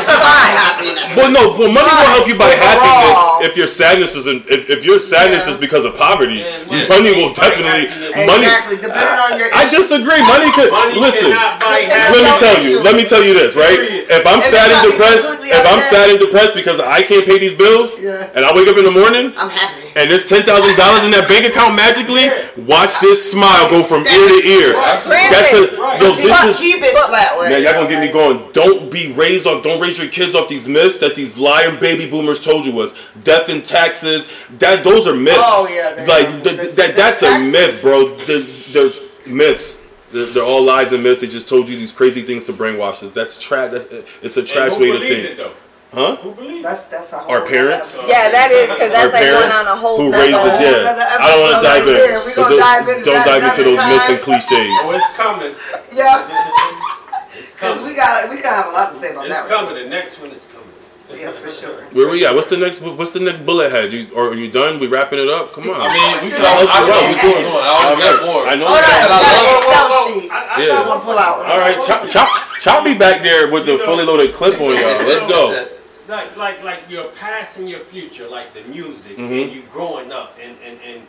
[1.17, 3.41] Well, no, well, money will help you buy Overall.
[3.41, 5.55] happiness if your sadness is in, if, if your sadness Yeah.
[5.55, 6.45] is because of poverty.
[6.45, 8.27] Yeah, money, money will definitely happiness.
[8.27, 8.45] money.
[8.47, 10.21] Exactly, depending on your I disagree.
[10.23, 11.31] Money could Money listen.
[11.33, 12.75] buy Let Let me tell you.
[12.83, 13.79] Let me tell you this, right?
[14.09, 15.91] If I'm And sad and depressed, if I'm upset.
[15.91, 18.29] sad and depressed because I can't pay these bills, Yeah.
[18.35, 19.93] and I wake up in the morning I'm happy.
[19.97, 24.05] and there's ten thousand dollars in that bank account magically, watch this smile go from
[24.07, 24.77] ear to ear.
[24.77, 25.31] Absolutely.
[25.33, 26.01] That's a Right.
[26.01, 26.15] yo.
[26.15, 27.51] Keep, This it- is keep it but- that way.
[27.51, 28.43] now y'all gonna get me going.
[28.53, 29.63] Don't be raised off.
[29.63, 32.95] Don't raise your kids off these myths that these lying baby boomers told you was
[33.23, 34.29] death and taxes.
[34.59, 35.39] That those are myths.
[35.41, 36.41] Oh, yeah, they like are.
[36.43, 36.87] th- The- that.
[36.89, 38.17] the That's a myth, bro.
[38.17, 38.91] They're, they're
[39.27, 39.83] myths.
[40.13, 41.21] They're, they're all lies and myths.
[41.21, 43.11] They just told you these crazy things to brainwash us.
[43.11, 43.71] That's trash.
[43.73, 43.87] That's
[44.23, 45.53] it's a And trash who way to think, it though?
[45.93, 46.17] huh?
[46.17, 46.63] Who believed it?
[46.63, 47.95] That's that's a whole Our parents?
[47.95, 48.11] episode.
[48.11, 49.99] Yeah, that is because that's Our like going on a whole.
[49.99, 50.61] who raised us.
[50.61, 51.95] Yeah, I don't want to dive in.
[51.95, 52.13] right there.
[52.13, 54.51] We So don't- dive into don't dive into another those myths and cliches.
[54.83, 55.53] Oh, it's coming.
[55.93, 56.29] Yeah,
[57.39, 59.45] It's because we got we gotta have a lot to say about It's that.
[59.47, 59.75] It's coming.
[59.75, 60.66] The next one is coming.
[61.09, 61.19] One.
[61.19, 61.83] Yeah, for sure.
[61.95, 62.35] Where we at?
[62.35, 62.81] What's the next?
[62.83, 63.93] What's the next bullet head?
[63.93, 64.81] You or are you done?
[64.81, 65.53] We wrapping it up?
[65.53, 65.81] Come on.
[65.81, 66.99] I mean, we Shit, can always, I let's can go.
[66.99, 67.63] always keep going.
[67.63, 68.43] I always got more.
[68.47, 68.67] I know.
[68.67, 70.31] Hold on, I said I we got love- an Excel Whoa, whoa, sheet.
[70.33, 70.67] I, I Yeah.
[70.67, 71.47] got I'm one gonna pull out.
[71.47, 72.29] All right, chop, chop,
[72.61, 75.07] chop me back there with the fully loaded clip on y'all.
[75.07, 75.67] Let's go.
[76.09, 79.43] like like like your past and your future, like the music Mhm.
[79.45, 81.03] and you growing up, and and and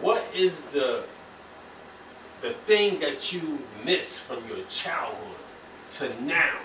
[0.00, 1.02] what is the
[2.42, 5.38] the thing that you miss from your childhood
[5.92, 6.58] to now?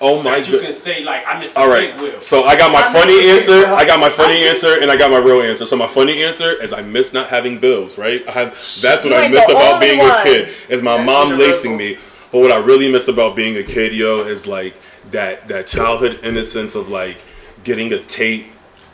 [0.00, 0.74] Oh my that you can god.
[0.74, 1.92] say like I miss All right.
[1.92, 2.22] big wheel.
[2.22, 3.66] So I got my I funny answer.
[3.66, 5.66] I got my funny I answer, and I got my real answer.
[5.66, 7.98] So my funny answer is I miss not having bills.
[7.98, 8.26] Right.
[8.26, 8.50] I have.
[8.52, 10.54] That's what You I miss about only being a kid.
[10.68, 11.52] Is my That's mom universal.
[11.52, 11.98] lacing me.
[12.32, 14.74] But what I really miss about being a kid, yo, is like
[15.10, 17.18] that that childhood innocence of like
[17.64, 18.46] getting a tape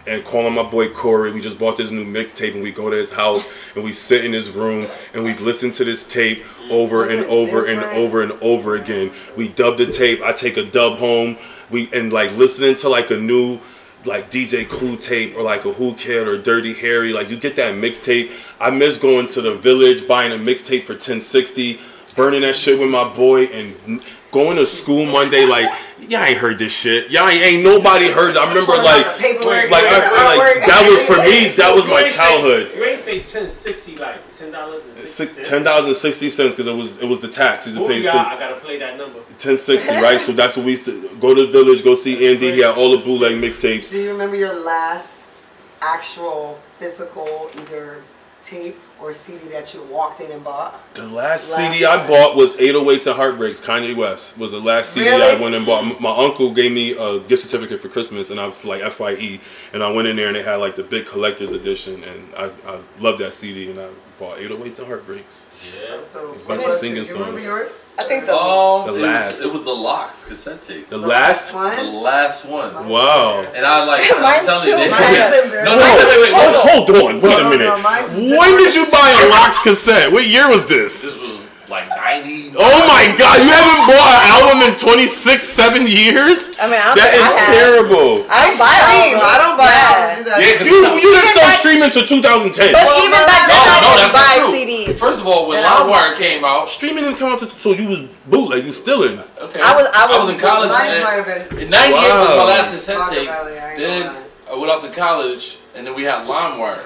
[0.06, 1.32] and calling my boy Corey.
[1.32, 4.24] We just bought this new mixtape and we go to his house and we sit
[4.24, 8.32] in his room and we listen to this tape over and over and over and
[8.42, 9.12] over again.
[9.36, 10.22] We dub the tape.
[10.22, 11.36] I take a dub home.
[11.70, 13.60] We and like listening to like a new
[14.04, 17.12] like DJ Clue tape or like a Whoo Kid or Dirty Harry.
[17.12, 18.32] Like you get that mixtape.
[18.60, 21.80] I miss going to the village, buying a mixtape for 1060,
[22.14, 24.00] burning that shit with my boy and
[24.36, 25.66] going to school Monday like
[26.10, 27.10] y'all ain't heard this shit.
[27.10, 28.36] Y'all ain't, ain't nobody heard.
[28.36, 31.48] I remember Pulling like like, the I, like that was for me.
[31.56, 32.70] That was my childhood.
[32.76, 35.48] you ain't say ten sixty like ten dollars and sixty Six, cents.
[35.48, 37.66] ten dollars and sixty cents because it was it was the tax.
[37.66, 39.20] You used to pay Booyah, six, I gotta play that number.
[39.38, 40.20] ten sixty, right?
[40.20, 42.52] So that's what we used to go to the village, go see Andy.
[42.52, 43.90] He had all the bootleg mixtapes.
[43.90, 45.46] Do you remember your last
[45.80, 48.02] actual physical either
[48.42, 50.94] tape or CD that you walked in and bought?
[50.94, 53.60] The last, Last CD I bought was 808s and Heartbreaks.
[53.60, 56.00] Kanye West was the last CD I went and bought.
[56.00, 59.40] My uncle gave me a gift certificate for Christmas, and I was like Fye,
[59.72, 62.50] and I went in there and they had like the big collector's edition, and I,
[62.66, 63.88] I loved that CD, and I
[64.18, 65.84] bought 808s and Heartbreaks.
[65.88, 66.32] That's dope.
[66.48, 67.02] bunch What of singing you?
[67.02, 67.44] You songs.
[67.44, 67.86] yours?
[67.98, 69.32] I think the Um, The it, last.
[69.32, 70.88] Was, it was the LOX cassette tape.
[70.88, 71.76] The last, one?
[71.76, 72.88] The last one.
[72.88, 73.42] Wow.
[73.54, 74.70] And I like, I'm Mine's telling too.
[74.70, 75.30] you, they, Mine's yeah.
[75.64, 76.32] no, no, wait, wait, wait, wait.
[76.34, 78.38] Oh, hold on, wait a No, no, minute.
[78.38, 80.10] When did you buy a LOX cassette?
[80.12, 81.02] What year was this?
[81.02, 82.52] This was like 90.
[82.56, 83.42] Oh my God!
[83.42, 86.54] You haven't bought an album in 26, seven years?
[86.60, 88.26] I mean, I don't That think is I terrible.
[88.30, 89.14] I don't buy stream.
[89.16, 89.26] albums.
[89.26, 89.90] I don't buy Yeah.
[89.90, 90.42] albums either.
[90.42, 92.72] Yeah, 'cause You you didn't start back- streaming until 2010.
[92.72, 94.52] But Well, even back then, No, I didn't that's buy.
[94.52, 94.98] CDs.
[94.98, 95.66] First of all, when And.
[95.66, 98.64] LimeWire came out, Streaming didn't come out to, so you was bootleg.
[98.64, 99.22] You still in.
[99.40, 100.70] okay, I was- I was- in college.
[100.70, 101.58] Mine might have been.
[101.58, 103.28] In '98 was my last cassette tape.
[103.76, 104.10] Then
[104.50, 106.80] I went off to college, and then we had LimeWire.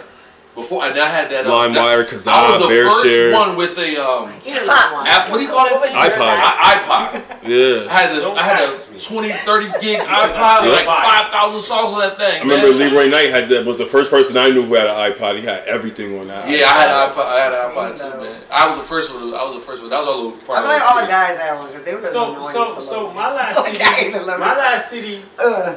[0.61, 1.47] Before, and I had that.
[1.47, 3.33] uh, LimeWire, that- I was the Bear first Share.
[3.33, 4.93] one with a um, Either Top.
[4.95, 5.07] one.
[5.07, 5.31] app.
[5.31, 5.73] What do you call it?
[5.73, 6.21] iPod.
[6.21, 7.23] I- iPod.
[7.45, 7.89] I Yeah.
[7.89, 8.97] had a, Don't I had ask me.
[8.97, 10.71] a 20, 30 gig iPod, Yeah.
[10.71, 12.41] like 5,000 songs on that thing.
[12.41, 12.93] I remember man.
[12.93, 13.65] Leroy Knight had that.
[13.65, 15.39] Was the first person I knew who had an iPod.
[15.41, 16.49] He had everything on that.
[16.49, 17.15] Yeah, I had an iPod.
[17.15, 17.27] iPod.
[17.27, 18.41] I had an iPod too, man.
[18.51, 19.33] I was the first one.
[19.35, 19.91] I was the first one.
[19.91, 20.59] That was all the part.
[20.59, 22.83] I feel like all the guys had one because they were So annoying so to
[22.83, 24.41] so my last Like, CD, I ain't even loaded.
[24.41, 25.23] my last CD,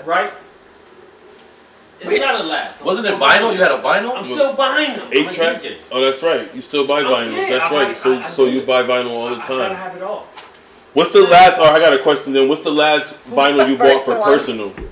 [0.06, 0.32] right?
[2.04, 2.84] It's not a last.
[2.84, 3.54] Wasn't it vinyl?
[3.54, 4.16] You had a vinyl?
[4.16, 5.08] I'm still buying them.
[5.08, 5.62] I'm Eight a track.
[5.92, 6.54] Oh, that's right.
[6.54, 7.32] You still buy Oh, vinyl.
[7.36, 7.88] yeah, that's I right.
[7.90, 8.52] buy- so I- I so do.
[8.52, 10.28] you buy vinyl all the I, I gotta have it all.
[10.94, 11.58] What's the last?
[11.60, 12.34] Or I got a question.
[12.34, 14.24] Then what's the last vinyl the you bought for one?
[14.32, 14.74] personal?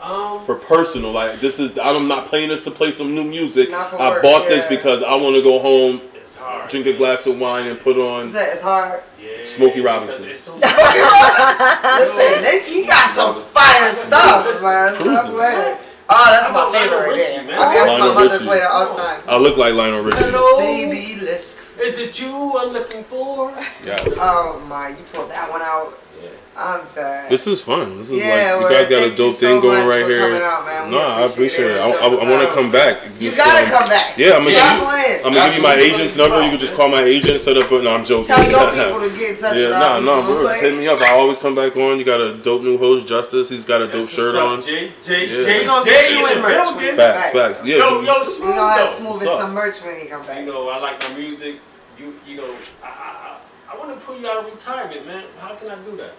[0.00, 1.78] Um, For personal, like this is.
[1.78, 3.70] I'm not playing this to play some new music.
[3.70, 6.68] Not for I work, bought this because I want to go home, it's hard.
[6.70, 8.26] drink a glass of wine, and put on.
[8.26, 9.02] It's, it's hard.
[9.20, 10.28] Yeah, Smokey Robinson.
[10.28, 14.94] It's so Listen, they, he got some fire stuff, man.
[14.94, 15.76] Stop playing.
[16.08, 17.44] Oh, that's my favorite Lionel right there.
[17.44, 17.58] man?
[17.58, 18.44] I mean, that's my Lionel mother Richie.
[18.44, 19.22] played it all the time.
[19.26, 20.20] I look like Lionel Richie.
[20.58, 23.50] Baby, let's Is it you I'm looking for?
[23.84, 24.16] Yes.
[24.20, 25.98] Oh my, you pulled that one out.
[26.56, 26.62] Yeah.
[26.62, 27.30] I'm dead.
[27.30, 27.98] This is fun.
[27.98, 30.02] This is Yeah, like you guys got a dope you so thing going much right
[30.04, 30.18] for here.
[30.20, 31.78] coming out, No, I appreciate it.
[31.78, 32.02] I, it.
[32.02, 33.02] I, It was want to come back.
[33.18, 34.16] You Just, gotta um, come back.
[34.16, 35.26] Yeah, I'm gonna Stop give you.
[35.26, 36.42] I'm gonna give you my agent's number.
[36.44, 37.70] You can just call my agent, set up.
[37.72, 38.26] A, no, I'm joking.
[38.26, 40.48] Tell your people to get in touch Yeah, with nah, our nah, people, bro.
[40.48, 41.00] Just hit me up.
[41.00, 41.98] I always come back on.
[41.98, 43.48] You got a dope new host, Justice.
[43.50, 44.58] He's got a dope shirt on.
[44.60, 45.44] up, J, J, Yeah.
[45.44, 46.96] J, We gonna J get you in in the merch, building.
[46.96, 47.64] Facts, facts.
[47.64, 48.06] Yeah, Yo, dude.
[48.06, 49.40] yo, We Smoov gonna have Smoov What's and up?
[49.40, 50.38] some merch when he come back.
[50.38, 51.56] You know, I like my music.
[51.98, 55.24] You, you know, I, I, I, I want to pull you out of retirement, man.
[55.38, 56.12] How can I do that?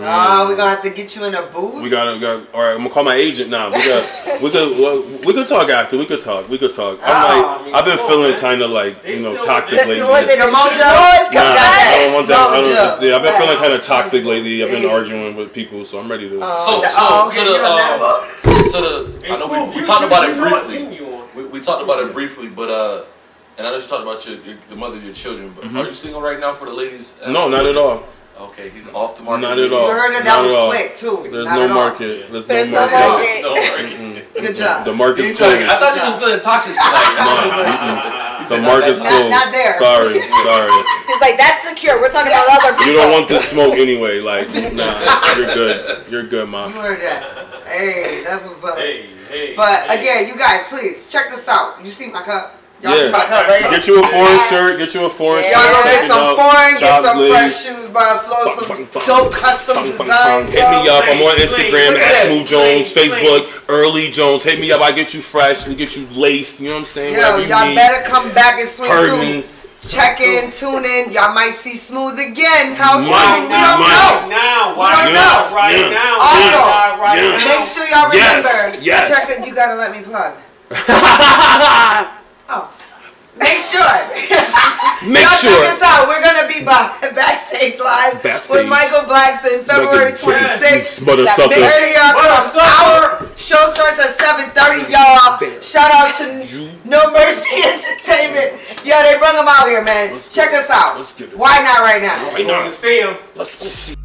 [0.00, 1.82] Nah, we're gonna have to get you in a booth.
[1.82, 2.52] We gotta, got.
[2.54, 3.66] All right, I'm gonna call my agent now.
[3.70, 4.04] We got,
[4.42, 5.96] we could, well, we could talk after.
[5.96, 6.48] We could talk.
[6.48, 6.98] We could talk.
[7.02, 7.62] I'm Oh.
[7.64, 8.40] like, I've been Come on, feling man.
[8.40, 10.08] kind of like, They you know, toxic they- lately.
[10.08, 10.52] Was it The the mojo?
[10.52, 12.38] Nah, I don't want that.
[12.38, 12.74] I don't Mojo.
[12.74, 14.62] just, yeah, I've been feeling kind of toxic lately.
[14.62, 16.38] I've been arguing with people, so I'm ready to.
[16.56, 18.70] So, so, Oh, okay, to the, you're on that um, boat.
[18.72, 18.78] to
[19.20, 20.76] the, I know Smoov, we, we talked about it briefly.
[20.78, 21.28] team you on.
[21.34, 23.04] We, we talked about it briefly, but uh,
[23.58, 25.52] and I know you talked about your, your the mother of your children.
[25.54, 27.18] But are you single right now for the ladies?
[27.20, 27.32] Uh, Mm-hmm.
[27.32, 28.04] no, not at all.
[28.40, 29.42] Okay, he's off the market.
[29.42, 29.86] Not at all.
[29.86, 30.24] You heard it.
[30.24, 31.30] Not That at was quick too.
[31.30, 32.32] There's Not no market.
[32.32, 33.12] There's, There's no no market.
[33.12, 33.42] market.
[33.44, 34.34] No, right.
[34.34, 34.84] Good job.
[34.86, 37.14] The market's He's like, I thought you was feeling toxic tonight.
[37.22, 39.30] Nah, He The market's not Not- closed.
[39.30, 39.78] not there.
[39.78, 40.72] Sorry, sorry.
[41.06, 42.00] He's like, that's secure.
[42.00, 42.86] We're talking about other people.
[42.90, 44.18] You don't want this smoke anyway.
[44.20, 46.10] Like, nah, you're good.
[46.10, 46.72] You're good, mom.
[46.74, 47.22] You heard that.
[47.68, 48.78] Hey, that's what's up.
[48.78, 49.54] Hey, hey.
[49.54, 50.00] But hey.
[50.00, 51.84] again, you guys, please check this out.
[51.84, 52.58] You see my cup?
[52.82, 53.06] Y'all Yeah.
[53.06, 53.70] see my cup, right?
[53.70, 54.78] Get you a foreign shirt.
[54.78, 55.50] Get you a foreign Yeah.
[55.52, 55.70] Y'all shirt.
[55.72, 56.36] go check get some out.
[56.36, 57.30] foreign, get some Lee.
[57.30, 59.02] fresh shoes by Flo, Bang, some bang, bang.
[59.06, 60.50] dope custom Bang, designs.
[60.50, 60.92] Hit me yo.
[60.96, 61.04] up.
[61.06, 62.46] I'm on Instagram at at Smoov.
[62.48, 64.42] Jones, Sling, Facebook Early Jones.
[64.42, 64.80] Hit me up.
[64.80, 65.64] I get you fresh.
[65.66, 66.58] We get you laced.
[66.58, 67.14] You know what I'm saying?
[67.14, 67.76] Yo, Whatever you y'all need.
[67.76, 69.20] better come back and swing Heard through.
[69.20, 69.44] me.
[69.88, 71.10] Check in, tune in.
[71.10, 72.72] Y'all might see Smoov again.
[72.74, 73.10] How soon?
[73.10, 73.90] Might, We don't might.
[73.90, 74.10] know.
[74.14, 75.56] Right now, We right don't now, know.
[75.56, 77.46] right Yes, now, yes, right now, yes.
[77.46, 78.84] Make sure y'all Yes, remember.
[78.84, 79.08] yes.
[79.28, 79.46] Check it.
[79.46, 80.34] You gotta let me plug.
[82.48, 82.70] oh.
[83.32, 83.80] Make sure.
[85.08, 85.50] Make Y'all sure.
[85.50, 86.06] check this out.
[86.06, 88.60] We're gonna be by, backstage live Backstage.
[88.60, 91.06] with Michael Blackson, February 26th.
[91.06, 92.60] Mother Make sure y'all come.
[92.60, 95.40] Our show starts at 7:30, y'all.
[95.60, 98.60] Shout out to No Mercy Entertainment.
[98.84, 100.12] Yo, they bring them out here, man.
[100.12, 100.98] Let's Check us out.
[100.98, 101.38] Let's get it.
[101.38, 102.32] Why not right now?
[102.34, 103.16] We're going to see him.
[103.34, 104.01] Let's go see.